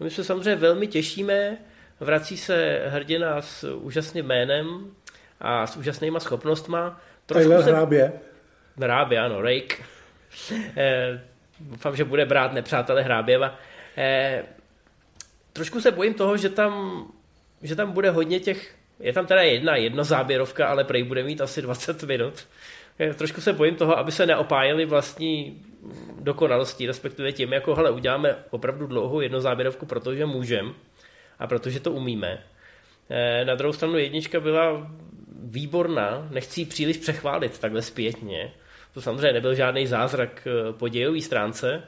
[0.00, 1.58] My se samozřejmě velmi těšíme.
[2.00, 4.90] Vrací se hrdina s úžasným jménem
[5.40, 7.00] a s úžasnýma schopnostma.
[7.26, 7.70] Trošku Tyler se...
[7.70, 8.12] Hrábě.
[8.80, 9.76] Hrábě, ano, Rake.
[10.76, 11.20] eh,
[11.60, 13.58] doufám, že bude brát nepřátele Hráběva.
[13.96, 14.42] Eh,
[15.54, 17.04] trošku se bojím toho, že tam,
[17.62, 21.40] že tam bude hodně těch je tam teda jedna, jedna záběrovka, ale prej bude mít
[21.40, 22.46] asi 20 minut.
[23.14, 25.62] Trošku se bojím toho, aby se neopájeli vlastní
[26.20, 30.72] dokonalostí, respektive tím, jako hele, uděláme opravdu dlouhou jednozáběrovku, protože můžeme
[31.38, 32.42] a protože to umíme.
[33.10, 34.90] Eh, na druhou stranu jednička byla
[35.42, 38.52] výborná, nechci ji příliš přechválit takhle zpětně.
[38.94, 41.82] To samozřejmě nebyl žádný zázrak eh, po dějové stránce,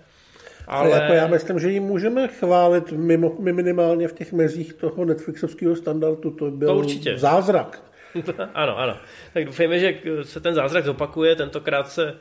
[0.67, 0.93] ale...
[0.93, 5.77] ale jako já myslím, že ji můžeme chválit mimo, minimálně v těch mezích toho Netflixovského
[5.77, 6.31] standardu.
[6.31, 7.19] To byl to určitě.
[7.19, 7.83] zázrak.
[8.55, 8.97] ano, ano.
[9.35, 11.37] Tak doufejme, že se ten zázrak zopakuje.
[11.37, 12.15] Tentokrát se e,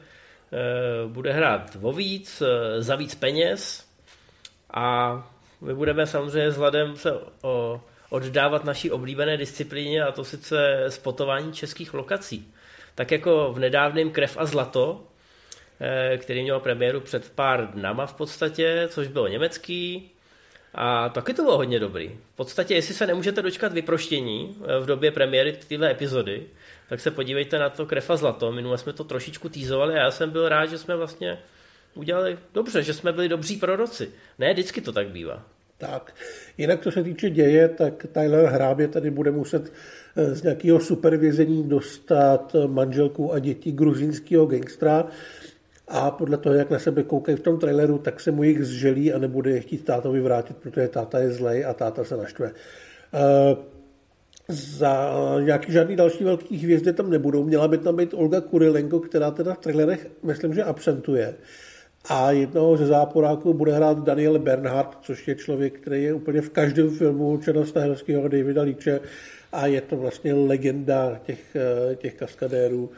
[1.07, 3.85] bude hrát o víc, e, za víc peněz
[4.73, 5.17] a
[5.61, 11.93] my budeme samozřejmě vzhledem se o, oddávat naší oblíbené disciplíně a to sice spotování českých
[11.93, 12.53] lokací.
[12.95, 15.03] Tak jako v nedávném Krev a zlato
[16.17, 20.11] který měl premiéru před pár dnama v podstatě, což bylo německý.
[20.77, 22.11] A taky to bylo hodně dobrý.
[22.33, 26.43] V podstatě, jestli se nemůžete dočkat vyproštění eh, v době premiéry téhle epizody,
[26.89, 28.51] tak se podívejte na to Krefa zlato.
[28.51, 31.39] Minule jsme to trošičku týzovali a já jsem byl rád, že jsme vlastně
[31.93, 34.11] udělali dobře, že jsme byli dobří proroci.
[34.39, 35.43] Ne, vždycky to tak bývá.
[35.77, 36.15] Tak,
[36.57, 39.73] jinak co se týče děje, tak Tyler Hrábě tady bude muset
[40.15, 45.07] eh, z nějakého supervizení dostat manželku a děti gruzínského gangstra,
[45.87, 49.13] a podle toho, jak na sebe koukají v tom traileru, tak se mu jich zželí
[49.13, 52.51] a nebude je chtít tátovi vrátit, protože táta je zlej a táta se naštve.
[53.13, 53.55] Eh,
[54.47, 57.43] za nějaký žádný další velký hvězdy tam nebudou.
[57.43, 61.35] Měla by tam být Olga Kurilenko, která teda v trailerech, myslím, že absentuje.
[62.09, 66.49] A jednoho ze záporáků bude hrát Daniel Bernhardt, což je člověk, který je úplně v
[66.49, 68.99] každém filmu Černa Stahelského Davida Líče
[69.51, 72.89] a je to vlastně legenda těch, eh, těch kaskadérů.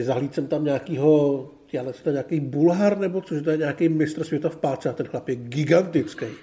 [0.00, 3.88] Zahlíd jsem tam nějakýho já nevím, to je nějaký Bulhar, nebo což to je nějaký
[3.88, 6.26] mistr světa v páce a ten chlap je gigantický.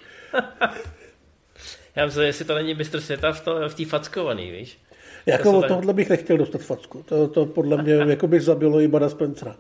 [1.96, 4.80] Já myslím, jestli to není mistr světa v, to, v té fackovaný, víš?
[5.26, 7.04] Jako od tohohle bych nechtěl dostat facku.
[7.04, 9.56] To, to podle mě jako by zabilo i Bada Spencera.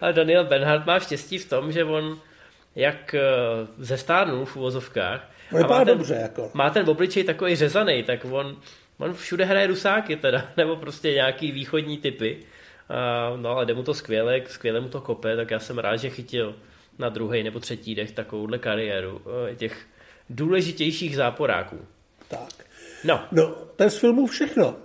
[0.00, 2.18] Ale Daniel Benhart má štěstí v tom, že on
[2.76, 3.20] jak eh,
[3.78, 6.50] ze stárnů v uvozovkách no, a má ten, dobře, jako.
[6.54, 8.56] má ten obličej takový řezaný, tak on,
[8.98, 12.38] on všude hraje rusáky teda, nebo prostě nějaký východní typy.
[12.90, 15.96] Uh, no ale jde mu to skvěle, skvěle mu to kope, tak já jsem rád,
[15.96, 16.54] že chytil
[16.98, 19.22] na druhý nebo třetí dech takovouhle kariéru uh,
[19.56, 19.86] těch
[20.30, 21.76] důležitějších záporáků.
[22.28, 22.66] Tak.
[23.04, 23.20] No.
[23.32, 24.76] no, to je z filmu všechno.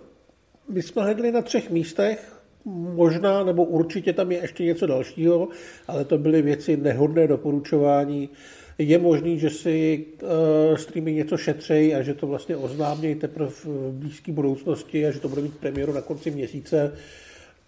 [0.69, 5.47] My jsme hledli na třech místech, možná nebo určitě tam je ještě něco dalšího,
[5.87, 8.29] ale to byly věci nehodné doporučování.
[8.77, 13.91] Je možný, že si uh, streamy něco šetřejí a že to vlastně oznámějí teprve v
[13.91, 16.93] blízké budoucnosti a že to bude mít premiéru na konci měsíce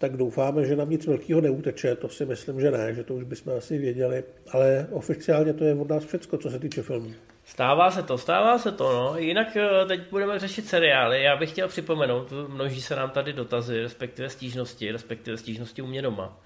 [0.08, 1.96] tak doufáme, že nám nic velkého neuteče.
[1.96, 4.24] To si myslím, že ne, že to už bychom asi věděli.
[4.50, 7.12] Ale oficiálně to je od nás všecko, co se týče filmů.
[7.44, 9.18] Stává se to, stává se to, no.
[9.18, 11.22] Jinak eh, teď budeme řešit seriály.
[11.22, 16.02] Já bych chtěl připomenout, množí se nám tady dotazy, respektive stížnosti, respektive stížnosti u mě
[16.02, 16.40] doma,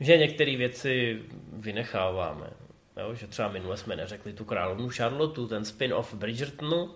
[0.00, 2.46] že některé věci vynecháváme.
[2.96, 3.14] Jo?
[3.14, 6.90] Že třeba minule jsme neřekli tu královnu Charlotte, ten spin-off Bridgertonu,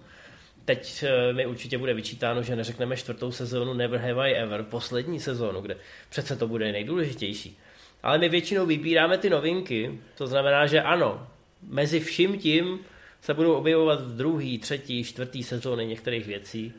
[0.65, 5.21] teď eh, mi určitě bude vyčítáno, že neřekneme čtvrtou sezónu Never Have I Ever, poslední
[5.21, 5.77] sezónu, kde
[6.11, 7.59] přece to bude nejdůležitější.
[8.03, 11.27] Ale my většinou vybíráme ty novinky, to znamená, že ano,
[11.69, 12.79] mezi vším tím
[13.21, 16.73] se budou objevovat druhý, třetí, čtvrtý sezóny některých věcí,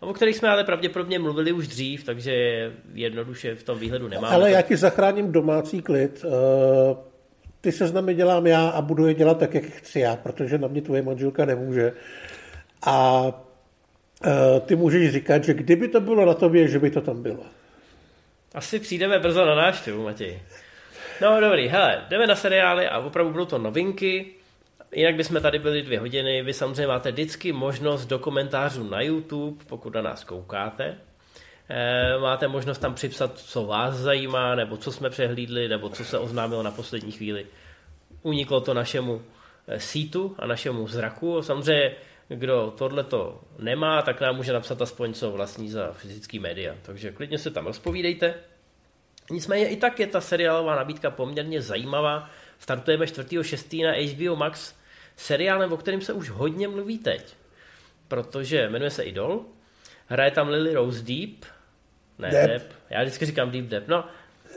[0.00, 2.32] o kterých jsme ale pravděpodobně mluvili už dřív, takže
[2.94, 4.34] jednoduše v tom výhledu nemáme.
[4.34, 6.24] Ale já ti zachráním domácí klid.
[6.24, 6.96] Eh,
[7.60, 10.82] ty seznamy dělám já a budu je dělat tak, jak chci já, protože na mě
[10.82, 11.92] tvoje manželka nemůže.
[12.82, 13.26] A
[14.24, 17.42] eh, ty můžeš říkat, že kdyby to bylo na tobě, že by to tam bylo.
[18.54, 20.40] Asi přijdeme brzo na návštěvu, Matěj.
[21.22, 24.26] No dobrý, hele, jdeme na seriály a opravdu budou to novinky.
[24.92, 26.42] Jinak bychom tady byli dvě hodiny.
[26.42, 30.96] Vy samozřejmě máte vždycky možnost do komentářů na YouTube, pokud na nás koukáte.
[31.68, 36.18] Eh, máte možnost tam připsat, co vás zajímá, nebo co jsme přehlídli, nebo co se
[36.18, 37.46] oznámilo na poslední chvíli.
[38.22, 39.22] Uniklo to našemu
[39.68, 41.42] eh, sítu a našemu zraku.
[41.42, 41.92] Samozřejmě,
[42.28, 46.74] kdo tohle to nemá, tak nám může napsat aspoň co vlastní za fyzický média.
[46.82, 48.34] Takže klidně se tam rozpovídejte.
[49.30, 52.30] Nicméně i tak je ta seriálová nabídka poměrně zajímavá.
[52.58, 53.84] Startujeme 4.6.
[53.84, 54.74] na HBO Max
[55.16, 57.34] seriálem, o kterém se už hodně mluví teď.
[58.08, 59.44] Protože jmenuje se Idol,
[60.06, 61.44] hraje tam Lily Rose Deep,
[62.18, 62.72] ne Depp, Depp.
[62.90, 64.04] já vždycky říkám Deep Depp, no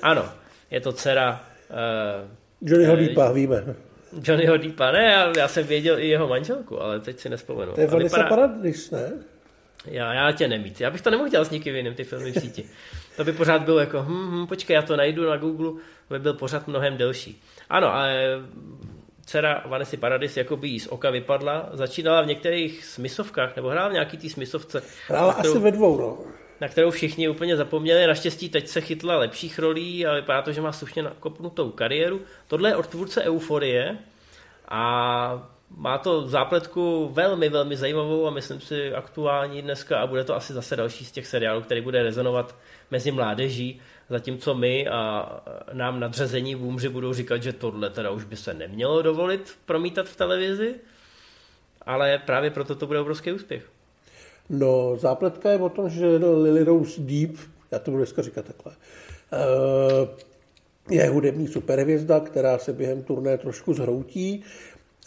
[0.02, 0.32] ano,
[0.72, 3.76] je to dcera uh, Johnnyho uh, Deepa, víme.
[4.24, 7.74] Johnnyho Deepa, ne, já, já jsem věděl i jeho manželku, ale teď si nespomenu.
[7.74, 8.30] To je Vanessa vypadá...
[8.30, 9.12] Paradis, ne?
[9.86, 10.82] Já, já tě nemít.
[10.82, 12.70] Já bych to nemohl dělat s nikým jiným, ty filmy v síti.
[13.18, 16.34] To by pořád bylo jako, hm, hm, počkej, já to najdu na Google, by byl
[16.34, 17.42] pořád mnohem delší.
[17.70, 18.42] Ano, ale
[19.26, 23.90] dcera Vanessa Paradis jako by jí z oka vypadla, začínala v některých smyslovkách, nebo hrála
[23.90, 24.82] v nějaký té smyslovce.
[25.08, 26.18] Hrála kterou, asi ve dvou, no.
[26.62, 28.08] Na kterou všichni úplně zapomněli.
[28.08, 32.22] Naštěstí teď se chytla lepších rolí a vypadá to, že má slušně nakopnutou kariéru.
[32.48, 33.98] Tohle je od tvůrce Euforie
[34.68, 40.36] a má to zápletku velmi, velmi zajímavou a myslím si aktuální dneska a bude to
[40.36, 42.56] asi zase další z těch seriálů, který bude rezonovat
[42.92, 45.30] mezi mládeží, zatímco my a
[45.74, 50.16] nám nadřazení vůmři budou říkat, že tohle teda už by se nemělo dovolit promítat v
[50.16, 50.76] televizi,
[51.82, 53.70] ale právě proto to bude obrovský úspěch.
[54.50, 57.36] No, zápletka je o tom, že Lily Rose Deep,
[57.72, 58.74] já to budu dneska říkat takhle,
[59.34, 60.08] eh,
[60.90, 64.44] je hudební superhvězda, která se během turné trošku zhroutí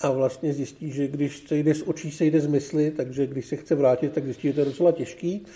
[0.01, 3.47] a vlastně zjistí, že když se jde z očí, se jde z mysli, takže když
[3.47, 5.47] se chce vrátit, tak zjistí, že to je docela těžký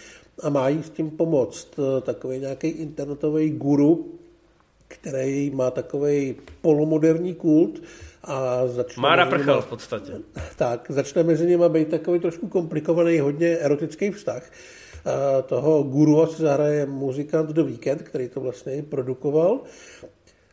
[0.43, 4.13] a má jí s tím pomoct eh, takový nějaký internetový guru,
[4.89, 7.83] který má takový polomoderní kult
[8.27, 9.01] a začne...
[9.01, 10.13] Mára prchal v podstatě.
[10.57, 14.43] Tak, začne mezi nimi být takový trošku komplikovaný, hodně erotický vztah.
[15.05, 19.61] A toho guru se zahraje muzikant The Weekend, který to vlastně produkoval.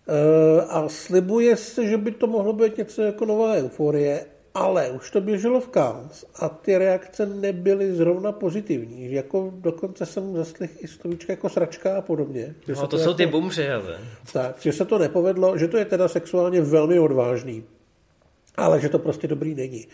[0.08, 5.12] Eh, a slibuje se, že by to mohlo být něco jako nová euforie, ale už
[5.12, 9.12] to běželo v Cannes a ty reakce nebyly zrovna pozitivní.
[9.12, 12.56] Jako dokonce jsem zaslechl i slovíčka jako sračka a podobně.
[12.68, 14.00] No, to, to jsou jako, ty bumři, ale.
[14.34, 17.64] Tak, že se to nepovedlo, že to je teda sexuálně velmi odvážný,
[18.56, 19.88] ale že to prostě dobrý není.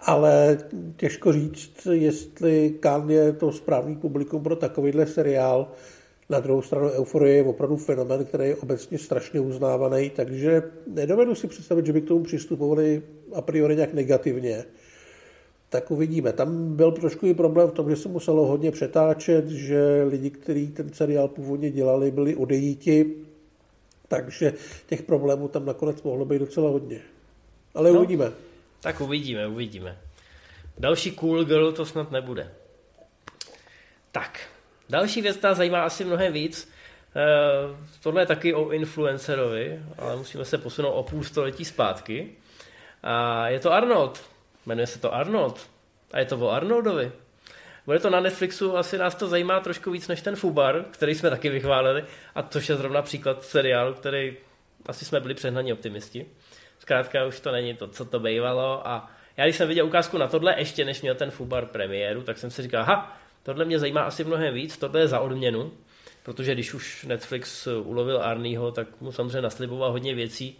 [0.00, 0.58] Ale
[0.96, 5.68] těžko říct, jestli Cannes je to správný publikum pro takovýhle seriál,
[6.28, 11.46] na druhou stranu euforie je opravdu fenomen, který je obecně strašně uznávaný, takže nedovedu si
[11.46, 13.02] představit, že by k tomu přistupovali
[13.34, 14.64] a priori nějak negativně.
[15.68, 16.32] Tak uvidíme.
[16.32, 20.68] Tam byl trošku i problém v tom, že se muselo hodně přetáčet, že lidi, kteří
[20.68, 23.14] ten seriál původně dělali, byli odejíti,
[24.08, 24.52] takže
[24.86, 27.00] těch problémů tam nakonec mohlo být docela hodně.
[27.74, 28.32] Ale no, uvidíme.
[28.80, 29.98] Tak uvidíme, uvidíme.
[30.78, 32.50] Další cool girl to snad nebude.
[34.12, 34.40] Tak,
[34.88, 36.72] Další věc nás zajímá asi mnohem víc.
[37.16, 42.32] Eh, tohle je taky o influencerovi, ale musíme se posunout o půl století zpátky.
[43.02, 44.24] A je to Arnold.
[44.66, 45.70] Jmenuje se to Arnold.
[46.12, 47.12] A je to o Arnoldovi.
[47.86, 51.30] Bude to na Netflixu, asi nás to zajímá trošku víc než ten Fubar, který jsme
[51.30, 54.36] taky vychválili, a to je zrovna příklad seriálu, který
[54.86, 56.26] asi jsme byli přehnaní optimisti.
[56.78, 60.28] Zkrátka už to není to, co to bývalo a já když jsem viděl ukázku na
[60.28, 64.02] tohle, ještě než měl ten Fubar premiéru, tak jsem si říkal, aha, Tohle mě zajímá
[64.02, 65.72] asi mnohem víc, tohle je za odměnu,
[66.22, 70.58] protože když už Netflix ulovil Arnieho, tak mu samozřejmě nasliboval hodně věcí,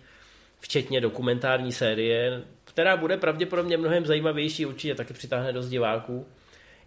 [0.60, 6.26] včetně dokumentární série, která bude pravděpodobně mnohem zajímavější, určitě taky přitáhne dost diváků.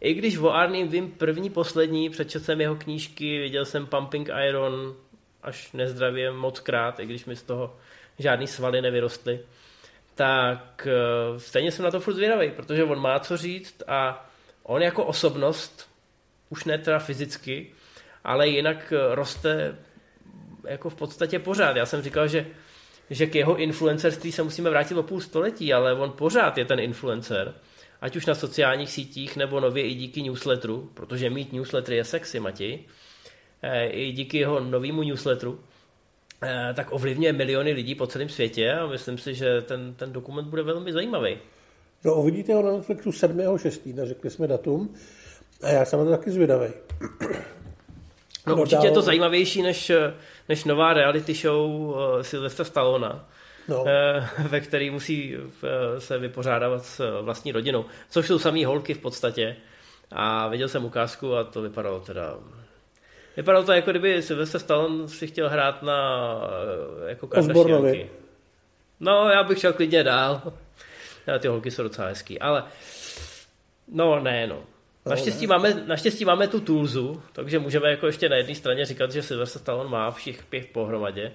[0.01, 4.95] I když o Arniem vím první, poslední, přečetl jsem jeho knížky, viděl jsem Pumping Iron
[5.43, 7.77] až nezdravě moc krát, i když mi z toho
[8.19, 9.39] žádný svaly nevyrostly,
[10.15, 14.29] tak eh, stejně jsem na to furt zvědavý, protože on má co říct a
[14.63, 15.88] on jako osobnost
[16.49, 17.71] už ne teda fyzicky,
[18.23, 19.75] ale jinak eh, roste
[20.67, 21.75] jako v podstatě pořád.
[21.75, 22.45] Já jsem říkal, že
[23.09, 26.79] že k jeho influencerství se musíme vrátit o půl století, ale on pořád je ten
[26.79, 27.53] influencer,
[28.01, 32.39] ať už na sociálních sítích, nebo nově i díky newsletteru, protože mít newsletter je sexy,
[32.39, 32.79] Matěj,
[33.61, 35.59] eh, i díky jeho novému newsletteru,
[36.43, 40.45] eh, tak ovlivňuje miliony lidí po celém světě a myslím si, že ten, ten dokument
[40.45, 41.37] bude velmi zajímavý.
[42.03, 43.93] No, uvidíte ho na Netflixu 7.6.
[43.93, 44.95] neřekli jsme datum.
[45.63, 46.67] A já jsem to taky zvědavý.
[48.47, 48.85] No, no určitě dál...
[48.85, 49.91] je to zajímavější než,
[50.49, 53.19] než nová reality show uh, Sylvester Stallone,
[53.67, 53.81] no.
[53.81, 53.87] uh,
[54.47, 55.43] ve který musí uh,
[55.97, 59.55] se vypořádávat s vlastní rodinou, což jsou samý holky v podstatě.
[60.11, 62.37] A viděl jsem ukázku a to vypadalo teda...
[63.37, 66.41] Vypadalo to jako kdyby Sylvester Stallone si chtěl hrát na
[67.07, 68.09] jako Kardashianky.
[68.99, 70.41] No, já bych šel klidně dál.
[71.39, 72.63] Ty holky jsou docela hezký, ale
[73.87, 74.63] no ne, no.
[75.05, 79.23] Naštěstí máme, naštěstí máme tu Toolsu, takže můžeme jako ještě na jedné straně říkat, že
[79.23, 81.31] Sylvester Stallone má všech pět pohromadě.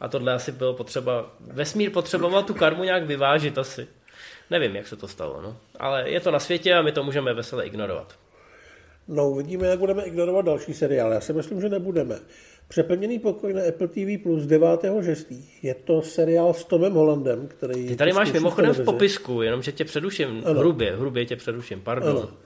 [0.00, 3.86] A tohle asi bylo potřeba, vesmír potřeboval tu karmu nějak vyvážit asi.
[4.50, 5.56] Nevím, jak se to stalo, no.
[5.78, 8.14] Ale je to na světě a my to můžeme vesele ignorovat.
[9.08, 11.12] No, uvidíme, jak budeme ignorovat další seriál.
[11.12, 12.18] Já si myslím, že nebudeme.
[12.68, 15.42] Přeplněný pokoj na Apple TV Plus 9.6.
[15.62, 17.88] Je to seriál s Tomem Hollandem, který...
[17.88, 20.60] Ty tady máš mimochodem v popisku, jenom že tě předuším, ano.
[20.60, 22.16] hrubě, hrubě tě předuším, pardon.
[22.16, 22.45] Ano.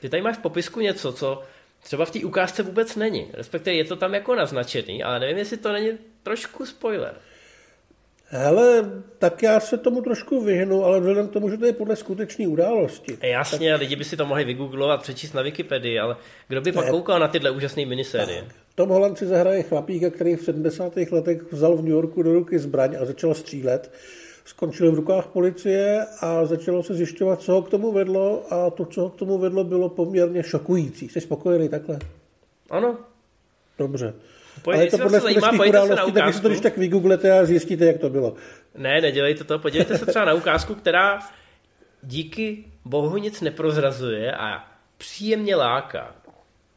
[0.00, 1.42] Ty tady máš v popisku něco, co
[1.82, 3.30] třeba v té ukázce vůbec není.
[3.32, 5.90] Respektive je to tam jako naznačený, ale nevím, jestli to není
[6.22, 7.14] trošku spoiler.
[8.32, 8.84] Hele,
[9.18, 12.48] tak já se tomu trošku vyhnu, ale vzhledem k tomu, že to je podle skutečné
[12.48, 13.18] události.
[13.22, 13.80] Jasně, tak...
[13.80, 16.16] lidi by si to mohli vygooglovat, přečíst na Wikipedii, ale
[16.48, 16.90] kdo by pak ne.
[16.90, 18.42] koukal na tyhle úžasné minisérie?
[18.42, 18.54] Tak.
[18.74, 20.96] Tom Holland si zahraje chlapíka, který v 70.
[20.96, 23.92] letech vzal v New Yorku do ruky zbraň a začal střílet
[24.44, 28.84] skončili v rukách policie a začalo se zjišťovat, co ho k tomu vedlo a to,
[28.84, 31.08] co ho k tomu vedlo, bylo poměrně šokující.
[31.08, 31.98] Jsi spokojený takhle?
[32.70, 32.98] Ano.
[33.78, 34.14] Dobře.
[34.62, 37.84] Pojď, Ale je to podle skutečných událostí, tak si to když tak vygooglete a zjistíte,
[37.84, 38.34] jak to bylo.
[38.76, 39.58] Ne, nedělejte to.
[39.58, 41.18] Podívejte se třeba na ukázku, která
[42.02, 44.64] díky bohu nic neprozrazuje a
[44.98, 46.14] příjemně láká.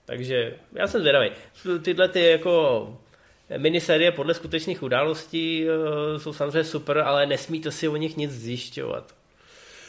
[0.05, 1.31] Takže já jsem zvědavý.
[1.81, 2.87] Tyhle ty jako
[3.57, 9.13] miniserie podle skutečných událostí eh, jsou samozřejmě super, ale nesmíte si o nich nic zjišťovat.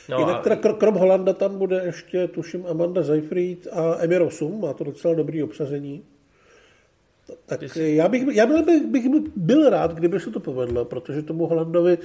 [0.09, 4.73] No Jinak teda krom Holanda tam bude ještě, tuším, Amanda Seyfried a Emmy Rossum, má
[4.73, 6.05] to docela dobrý obsazení.
[7.47, 9.07] Tak já bych, já byl, bych, bych
[9.37, 11.99] byl rád, kdyby se to povedlo, protože tomu Holandovi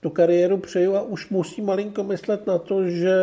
[0.00, 3.16] tu kariéru přeju a už musí malinko myslet na to, že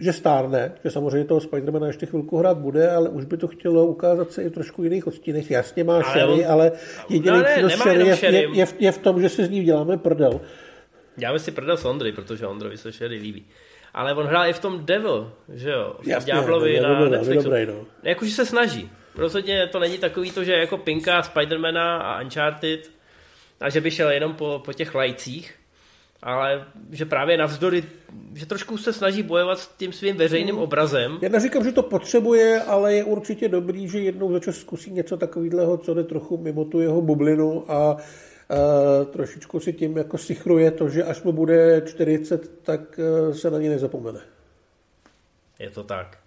[0.00, 3.86] že stárne, že samozřejmě toho Spidermana ještě chvilku hrát bude, ale už by to chtělo
[3.86, 5.50] ukázat se i trošku jiných odstínech.
[5.50, 6.72] Jasně má ale Sherry, ale
[7.08, 9.98] jediný no, přínos Sherry je, je, je, je, v tom, že si z ní děláme
[9.98, 10.40] prdel.
[11.16, 13.46] Děláme si prdel s Ondry, protože Ondrovi se Sherry líbí.
[13.94, 15.96] Ale on hrál i v tom Devil, že jo?
[16.02, 17.44] V Jasně, Diablovi no, na dobrý, Netflixu.
[17.44, 17.74] Dobrý, no.
[18.02, 18.90] Jakože se snaží.
[19.16, 22.90] Rozhodně to není takový to, že jako Pinka, Spidermana a Uncharted
[23.60, 25.54] a že by šel jenom po, po těch lajcích,
[26.24, 27.84] ale že právě navzdory,
[28.34, 30.64] že trošku se snaží bojovat s tím svým veřejným hmm.
[30.64, 31.18] obrazem.
[31.22, 35.16] Já neříkám, že to potřebuje, ale je určitě dobrý, že jednou za čas zkusí něco
[35.16, 37.98] takového, co jde trochu mimo tu jeho bublinu a uh,
[39.12, 43.58] trošičku si tím jako sichruje to, že až mu bude 40, tak uh, se na
[43.58, 44.20] ně nezapomene.
[45.58, 46.18] Je to tak.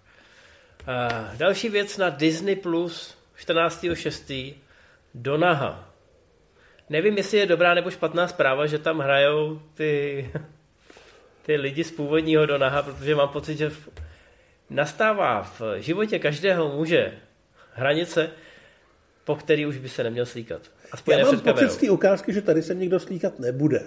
[0.88, 4.54] Uh, další věc na Disney Plus 14.6.
[5.14, 5.87] Donaha.
[6.90, 10.30] Nevím, jestli je dobrá nebo špatná zpráva, že tam hrajou ty,
[11.46, 13.88] ty lidi z původního Donaha, protože mám pocit, že v,
[14.70, 17.12] nastává v životě každého muže
[17.72, 18.30] hranice,
[19.24, 20.62] po který už by se neměl slíkat.
[20.92, 23.82] Aspoň Já mám pocit z té ukázky, že tady se nikdo slíkat nebude.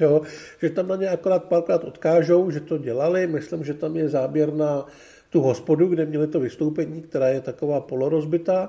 [0.00, 0.22] Jo?
[0.62, 3.26] Že tam na ně akorát párkrát odkážou, že to dělali.
[3.26, 4.86] Myslím, že tam je záběr na
[5.30, 8.68] tu hospodu, kde měli to vystoupení, která je taková polorozbitá.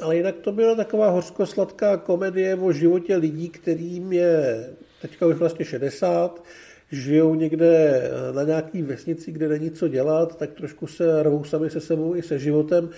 [0.00, 4.66] Ale jinak to byla taková hořkosladká komedie o životě lidí, kterým je
[5.02, 6.44] teďka už vlastně 60,
[6.92, 11.80] žijou někde na nějaký vesnici, kde není co dělat, tak trošku se rvou sami se
[11.80, 12.90] sebou i se životem.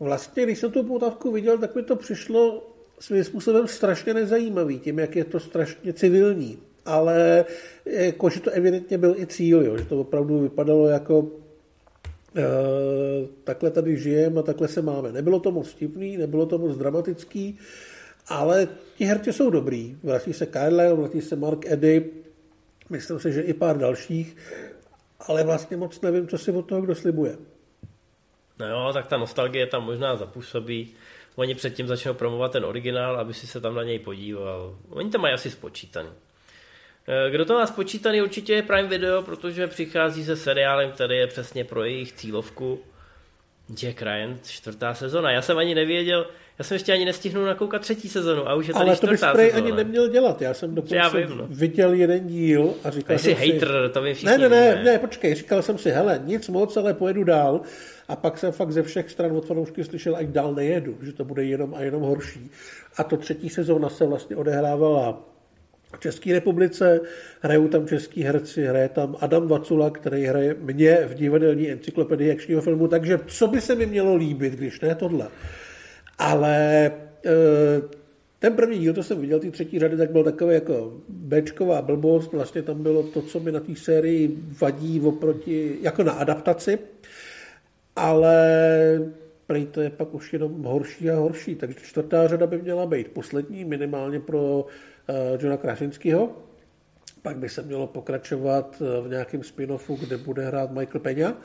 [0.00, 4.98] Vlastně, když jsem tu poutavku viděl, tak mi to přišlo svým způsobem strašně nezajímavý, tím,
[4.98, 6.58] jak je to strašně civilní.
[6.84, 7.44] Ale
[7.86, 11.41] jako, že to evidentně byl i cíl, jo, že to opravdu vypadalo jako Eh,
[13.44, 15.12] takhle tady žijeme a takhle se máme.
[15.12, 17.58] Nebylo to moc vtipný, nebylo to moc dramatický,
[18.28, 19.96] ale ti herci jsou dobrý.
[20.02, 22.10] Vrací se Kyle, vrací se Mark Eddy,
[22.90, 24.36] myslím si, že i pár dalších,
[25.20, 27.36] ale vlastně moc nevím, co si od toho kdo slibuje.
[28.58, 30.94] No jo, tak ta nostalgie tam možná zapůsobí.
[31.36, 34.76] Oni předtím začnou promovat ten originál, aby si se tam na něj podíval.
[34.88, 36.08] Oni to mají asi spočítaný.
[37.08, 41.26] Eh, kdo to má spočítaný, určitě je Prime Video, protože přichází se seriálem, který je
[41.26, 42.78] přesně pro jejich cílovku.
[43.74, 45.30] Jack Ryan, čtvrtá sezona.
[45.30, 46.26] Já jsem ani nevěděl,
[46.58, 49.18] já jsem ještě ani nestihnul nakoukat třetí sezonu a už je tady Ale to prej
[49.18, 49.56] sezona.
[49.56, 50.42] ani neměl dělat.
[50.42, 51.46] Já jsem dokonce Já vím, no.
[51.50, 53.52] viděl jeden díl a říkal Jsi jsem si...
[53.52, 56.76] hater, to vy všichni Ne, ne, ne, ne, počkej, říkal jsem si, hele, nic moc,
[56.76, 57.60] ale pojedu dál.
[58.08, 61.24] A pak jsem fakt ze všech stran od fanoušky slyšel, ať dál nejedu, že to
[61.24, 62.50] bude jenom a jenom horší.
[62.96, 65.31] A to třetí sezóna se vlastně odehrávala
[65.98, 67.00] České republice,
[67.40, 72.60] hrajou tam český herci, hraje tam Adam Vacula, který hraje mě v divadelní encyklopedii akčního
[72.60, 75.28] filmu, takže co by se mi mělo líbit, když ne tohle.
[76.18, 76.90] Ale
[77.26, 78.02] eh,
[78.38, 82.32] ten první díl, to jsem viděl, ty třetí řady, tak byl takový jako Bčková blbost,
[82.32, 86.78] vlastně tam bylo to, co mi na té sérii vadí oproti, jako na adaptaci,
[87.96, 88.36] ale
[89.46, 93.08] prej to je pak už jenom horší a horší, takže čtvrtá řada by měla být
[93.08, 94.66] poslední, minimálně pro
[95.38, 96.36] Johna Krasinského,
[97.22, 101.36] pak by se mělo pokračovat eh, v nějakém spin-offu, kde bude hrát Michael Peňa,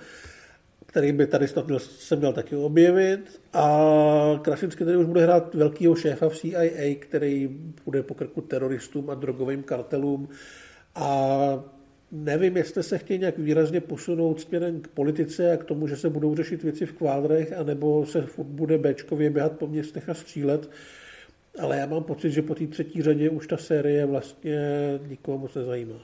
[0.86, 3.42] který by tady snad měl, se měl taky objevit.
[3.54, 7.48] A Krasinský tady už bude hrát velkýho šéfa v CIA, který
[7.86, 10.30] bude po krku teroristům a drogovým kartelům.
[10.96, 11.64] A
[12.12, 16.10] nevím, jestli se chtějí nějak výrazně posunout směrem k politice a k tomu, že se
[16.10, 20.70] budou řešit věci v kvádrech, anebo se bude Bčkově běhat po městech a střílet.
[21.62, 24.60] Ale já mám pocit, že po té třetí řadě už ta série vlastně
[25.08, 26.00] nikoho moc nezajímá.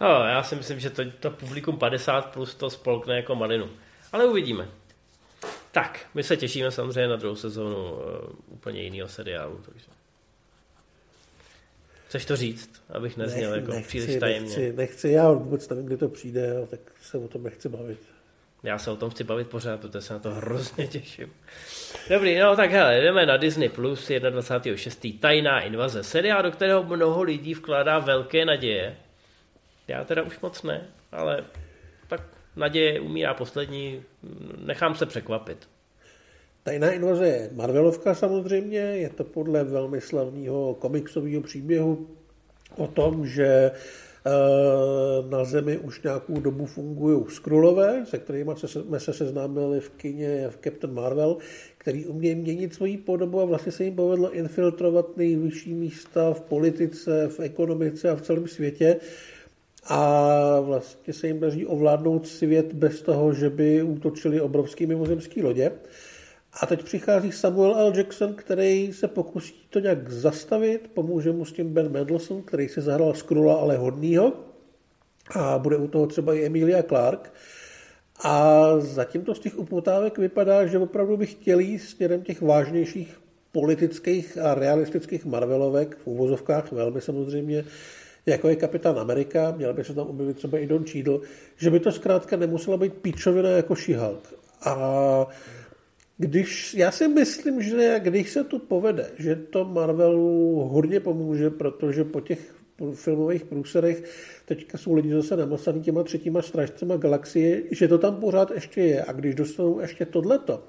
[0.00, 3.70] No, já si myslím, že to, to publikum 50 plus to spolkne jako malinu.
[4.12, 4.68] Ale uvidíme.
[5.72, 8.00] Tak, my se těšíme samozřejmě na druhou sezónu uh,
[8.48, 9.60] úplně jiného seriálu.
[9.66, 9.86] Takže.
[12.08, 14.48] Chceš to říct, abych nezněl Nech- jako příliš tajemně?
[14.48, 17.98] nechci, nechci, já vůbec nevím, kdy to přijde, ale tak se o tom nechci bavit.
[18.62, 21.32] Já se o tom chci bavit pořád, protože se na to hrozně těším.
[22.10, 25.18] Dobrý, no tak hele, jdeme na Disney Plus 21.6.
[25.18, 26.04] Tajná invaze.
[26.04, 28.96] Seriál, do kterého mnoho lidí vkládá velké naděje.
[29.88, 31.44] Já teda už moc ne, ale
[32.08, 32.20] tak
[32.56, 34.02] naděje umírá poslední,
[34.64, 35.68] nechám se překvapit.
[36.62, 42.08] Tajná invaze je Marvelovka samozřejmě, je to podle velmi slavného komiksového příběhu
[42.76, 43.70] o tom, že
[45.30, 50.58] na Zemi už nějakou dobu fungují Skrulové, se kterými jsme se seznámili v kině v
[50.64, 51.36] Captain Marvel,
[51.78, 57.28] který umějí měnit svoji podobu a vlastně se jim povedlo infiltrovat nejvyšší místa v politice,
[57.28, 58.96] v ekonomice a v celém světě
[59.84, 65.72] a vlastně se jim daří ovládnout svět bez toho, že by útočili obrovský mimozemský lodě.
[66.52, 67.92] A teď přichází Samuel L.
[67.96, 72.80] Jackson, který se pokusí to nějak zastavit, pomůže mu s tím Ben Mendelsohn, který se
[72.80, 74.32] zahrál Skrula, ale hodnýho.
[75.34, 77.32] A bude u toho třeba i Emilia Clark.
[78.24, 83.20] A zatím to z těch upoutávek vypadá, že opravdu by chtěli směrem těch vážnějších
[83.52, 87.64] politických a realistických Marvelovek, v úvozovkách velmi samozřejmě,
[88.26, 91.18] jako je Kapitán Amerika, měl by se tam objevit třeba i Don Cheadle,
[91.56, 94.34] že by to zkrátka nemusela být píčovina jako She-Hulk.
[94.64, 95.26] A
[96.20, 102.04] když, já si myslím, že když se to povede, že to Marvelu hodně pomůže, protože
[102.04, 102.54] po těch
[102.94, 104.04] filmových průserech
[104.44, 109.04] teďka jsou lidi zase namasaný těma třetíma strážcema galaxie, že to tam pořád ještě je.
[109.04, 110.62] A když dostanou ještě tohleto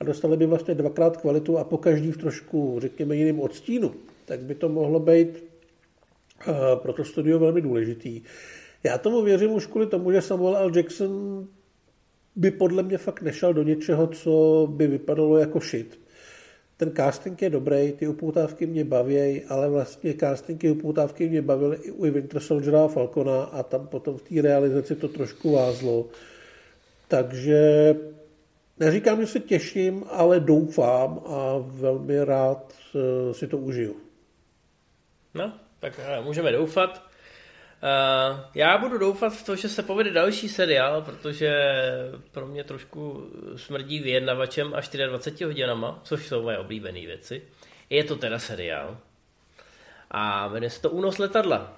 [0.00, 3.94] a dostali by vlastně dvakrát kvalitu a po každý v trošku, řekněme, jiným odstínu,
[4.24, 5.44] tak by to mohlo být
[6.48, 8.22] uh, pro to studio velmi důležitý.
[8.82, 10.72] Já tomu věřím už kvůli tomu, že Samuel L.
[10.76, 11.46] Jackson
[12.36, 16.00] by podle mě fakt nešel do něčeho, co by vypadalo jako shit.
[16.76, 21.90] Ten casting je dobrý, ty upoutávky mě baví, ale vlastně castingy upoutávky mě bavily i
[21.90, 26.06] u Winter Soldiera a Falcona a tam potom v té realizaci to trošku vázlo.
[27.08, 27.94] Takže
[28.78, 33.96] neříkám, že se těším, ale doufám a velmi rád eh, si to užiju.
[35.34, 37.02] No, tak hele, můžeme doufat.
[37.82, 41.52] Uh, já budu doufat v to, že se povede další seriál, protože
[42.32, 47.42] pro mě trošku smrdí vyjednavačem a 24 hodinama, což jsou moje oblíbené věci.
[47.90, 48.98] Je to teda seriál.
[50.10, 51.76] A jmenuje se to Únos letadla.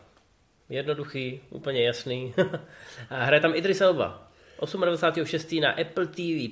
[0.68, 2.34] Jednoduchý, úplně jasný.
[3.10, 4.28] a hraje tam Idris Elba.
[4.60, 5.60] 28.6.
[5.60, 6.50] na Apple TV+.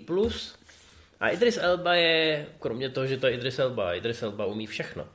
[1.21, 5.09] A Idris Elba je, kromě toho, že to je Idris Elba, Idris Elba umí všechno,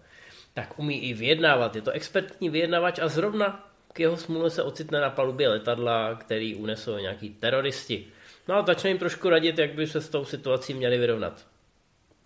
[0.53, 1.75] tak umí i vyjednávat.
[1.75, 6.55] Je to expertní vyjednavač a zrovna k jeho smůle se ocitne na palubě letadla, který
[6.55, 8.05] unesou nějaký teroristi.
[8.47, 11.45] No a začne jim trošku radit, jak by se s tou situací měli vyrovnat.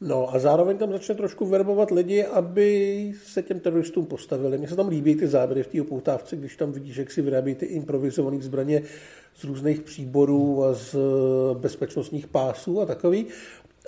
[0.01, 4.57] No a zároveň tam začne trošku verbovat lidi, aby se těm teroristům postavili.
[4.57, 7.55] Mně se tam líbí ty záběry v té upoutávce, když tam vidíš, jak si vyrábí
[7.55, 8.81] ty improvizované zbraně
[9.35, 10.95] z různých příborů a z
[11.53, 13.25] bezpečnostních pásů a takový.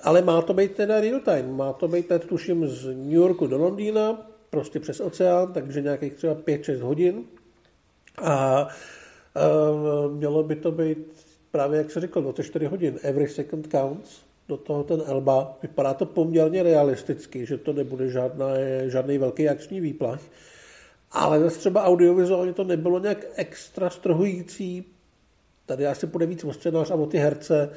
[0.03, 1.55] Ale má to být teda real time.
[1.55, 6.35] Má to být, tuším, z New Yorku do Londýna, prostě přes oceán, takže nějakých třeba
[6.35, 7.23] 5-6 hodin.
[8.21, 8.67] A
[10.11, 10.97] mělo by to být
[11.51, 16.05] právě jak se řekl, 24 hodin, every second counts, do toho ten Elba, vypadá to
[16.05, 18.45] poměrně realisticky, že to nebude žádná,
[18.87, 20.21] žádný velký akční výplach,
[21.11, 24.85] ale zase třeba audiovizuálně to nebylo nějak extra strhující,
[25.65, 27.69] tady asi půjde víc o scénář a o ty herce,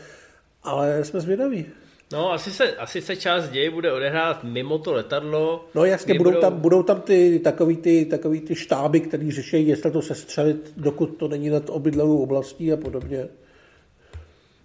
[0.62, 1.66] ale jsme zvědaví.
[2.12, 5.64] No, asi se, asi se část děje bude odehrát mimo to letadlo.
[5.74, 9.68] No jasně, budou, budou, tam, budou tam ty takový ty, takový ty štáby, který řeší,
[9.68, 13.28] jestli to sestřelit, dokud to není nad obydlenou oblastí a podobně.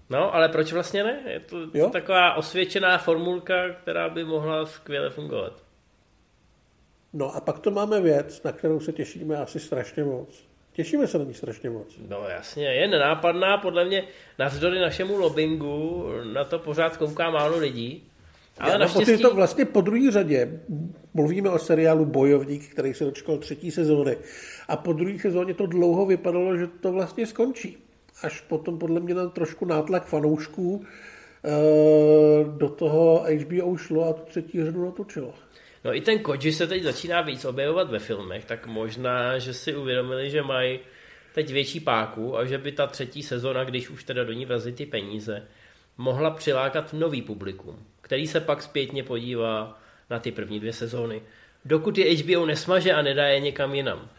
[0.10, 1.20] No, ale proč vlastně ne?
[1.28, 1.90] Je to, jo?
[1.90, 5.64] taková osvědčená formulka, která by mohla skvěle fungovat.
[7.14, 10.46] No a pak to máme věc, na kterou se těšíme asi strašně moc.
[10.76, 12.00] Těšíme se na ní strašně moc.
[12.10, 14.04] No jasně, je nenápadná, podle mě
[14.40, 18.04] navzdory našemu lobbingu, na to pořád kouká málo lidí.
[18.60, 19.22] Ale Já naštěstí...
[19.22, 20.60] to vlastně po druhé řadě.
[21.14, 24.18] Mluvíme o seriálu Bojovník, který se dočkal třetí sezóny.
[24.68, 27.78] A po druhé sezóně to dlouho vypadalo, že to vlastně skončí.
[28.24, 30.84] Až potom podle mě na trošku nátlak fanoušků
[31.46, 31.50] eh,
[32.58, 35.34] do toho HBO šlo a tu třetí řadu natočilo.
[35.86, 39.76] No i ten Koji se teď začíná víc objevovat ve filmech, tak možná, že si
[39.76, 40.80] uvědomili, že mají
[41.34, 44.74] teď větší páku a že by ta třetí sezona, když už teda do ní vrazí
[44.74, 45.44] ty peníze,
[45.98, 49.80] mohla přilákat nový publikum, který se pak zpětně podívá
[50.10, 51.22] na ty první dvě sezóny.
[51.66, 54.10] Dokud je HBO nesmaže a nedá je někam jinam.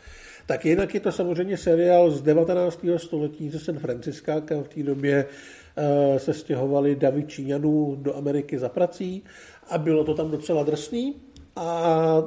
[0.46, 2.86] Tak jinak je to samozřejmě seriál z 19.
[2.96, 5.26] století ze San Franciska, kam v té době
[5.76, 9.24] eh, se stěhovali davy Číňanů do Ameriky za prací
[9.70, 11.25] a bylo to tam docela drsný.
[11.56, 12.22] A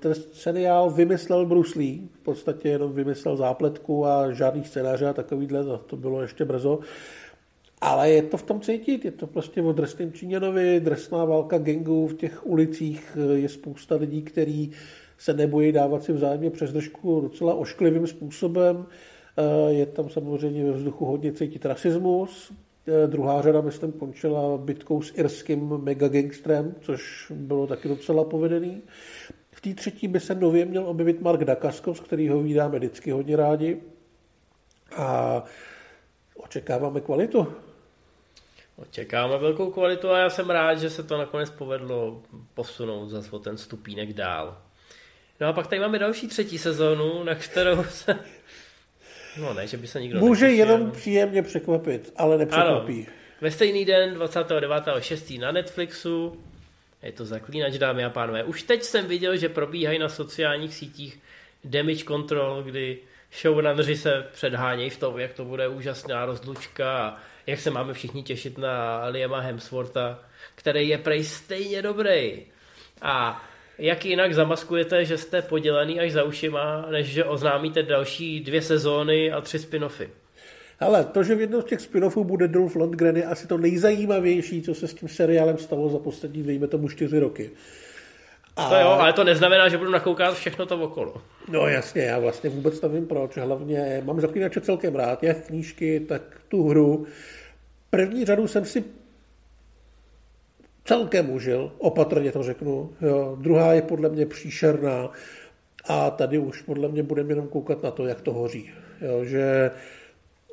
[0.00, 5.64] ten seriál vymyslel Bruce Lee, v podstatě jenom vymyslel zápletku a žádný scénáře a takovýhle,
[5.86, 6.78] to bylo ještě brzo.
[7.80, 12.06] Ale je to v tom cítit, je to prostě o drsném Číňanovi, drsná válka gangů
[12.06, 14.70] v těch ulicích, je spousta lidí, kteří
[15.18, 18.86] se nebojí dávat si vzájemně přes držku docela ošklivým způsobem.
[19.68, 22.52] Je tam samozřejmě ve vzduchu hodně cítit rasismus,
[23.06, 28.82] druhá řada, myslím, končila bitkou s irským megagangstrem, což bylo taky docela povedený.
[29.52, 33.36] V té třetí by se nově měl objevit Mark Dacascos, který ho vídáme vždycky hodně
[33.36, 33.82] rádi.
[34.96, 35.42] A
[36.34, 37.46] očekáváme kvalitu.
[38.76, 42.22] Očekáváme velkou kvalitu a já jsem rád, že se to nakonec povedlo
[42.54, 44.58] posunout zase o ten stupínek dál.
[45.40, 48.18] No a pak tady máme další třetí sezónu, na kterou se
[49.40, 50.58] No ne, že by se nikdo Může netušil.
[50.58, 53.06] jenom příjemně překvapit, ale nepřekvapí.
[53.06, 53.16] Ano.
[53.40, 55.40] Ve stejný den 29.6.
[55.40, 56.44] na Netflixu
[57.02, 58.44] je to zaklínač, dámy a pánové.
[58.44, 61.20] Už teď jsem viděl, že probíhají na sociálních sítích
[61.64, 62.98] damage control, kdy
[63.40, 67.16] showrunneři se předhánějí v tom, jak to bude úžasná rozlučka a
[67.46, 70.20] jak se máme všichni těšit na Liama Hemswortha,
[70.54, 72.42] který je prej stejně dobrý.
[73.02, 73.44] A
[73.78, 79.32] jak jinak zamaskujete, že jste podělený až za ušima, než že oznámíte další dvě sezóny
[79.32, 80.08] a tři spin-offy?
[80.80, 84.62] Ale to, že v jednom z těch spin-offů bude Dolph Lundgren, je asi to nejzajímavější,
[84.62, 87.50] co se s tím seriálem stalo za poslední, dejme tomu, čtyři roky.
[88.56, 88.68] A...
[88.68, 91.22] To jo, ale to neznamená, že budu nakoukat všechno to okolo.
[91.48, 93.36] No jasně, já vlastně vůbec nevím proč.
[93.36, 97.06] Hlavně mám zaklínače celkem rád, jak knížky, tak tu hru.
[97.90, 98.84] První řadu jsem si
[100.84, 102.90] celkem užil, opatrně to řeknu.
[103.00, 103.36] Jo.
[103.40, 105.10] Druhá je podle mě příšerná
[105.88, 108.70] a tady už podle mě budeme jenom koukat na to, jak to hoří.
[109.00, 109.70] Jo, že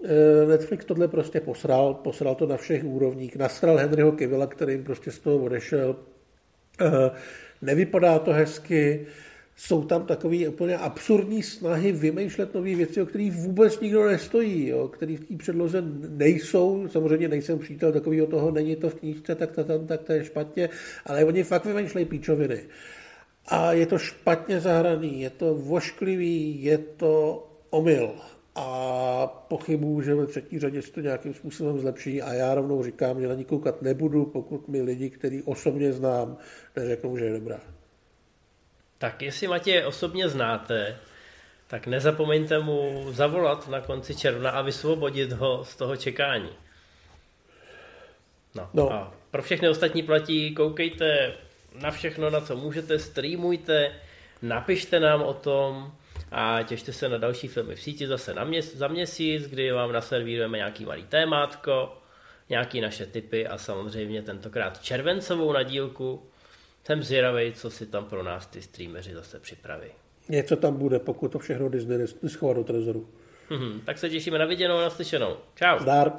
[0.06, 4.84] eh, Netflix tohle prostě posral, posral to na všech úrovních, nasral Henryho Kivilla, který jim
[4.84, 5.96] prostě z toho odešel.
[6.82, 7.12] Eh,
[7.62, 9.08] nevypadá to hezky,
[9.56, 14.88] jsou tam takové úplně absurdní snahy vymýšlet nové věci, o kterých vůbec nikdo nestojí, jo,
[14.88, 16.88] který v té předloze nejsou.
[16.88, 20.24] Samozřejmě nejsem přítel takového toho, není to v knížce, tak to, tam, tak to je
[20.24, 20.70] špatně,
[21.06, 22.60] ale oni fakt vymýšlejí píčoviny.
[23.48, 28.12] A je to špatně zahraný, je to vošklivý, je to omyl.
[28.56, 33.22] A pochybuju, že ve třetí řadě se to nějakým způsobem zlepší a já rovnou říkám,
[33.22, 36.38] že na ní koukat nebudu, pokud mi lidi, který osobně znám,
[36.76, 37.60] neřeknou, že je dobrá.
[39.02, 40.98] Tak jestli Matěje osobně znáte,
[41.68, 46.50] tak nezapomeňte mu zavolat na konci června a vysvobodit ho z toho čekání.
[48.56, 48.70] No.
[48.74, 48.94] no.
[48.94, 51.34] A pro všechny ostatní platí, koukejte
[51.82, 53.92] na všechno, na co můžete, streamujte,
[54.42, 55.92] napište nám o tom
[56.32, 59.92] a těšte se na další filmy v síti zase na měs- za měsíc, kdy vám
[59.92, 61.98] naservírujeme nějaký malý témátko,
[62.50, 66.31] nějaký naše typy a samozřejmě tentokrát červencovou nadílku,
[66.84, 69.88] jsem zvědavý, co si tam pro nás ty streameři zase připraví.
[70.30, 73.10] Něco tam bude, pokud to všechno Disney neschová do trezoru.
[73.50, 75.38] Hmm, tak se těšíme na viděnou a naslyšenou.
[75.56, 75.80] Čau.
[75.80, 76.12] Zdar.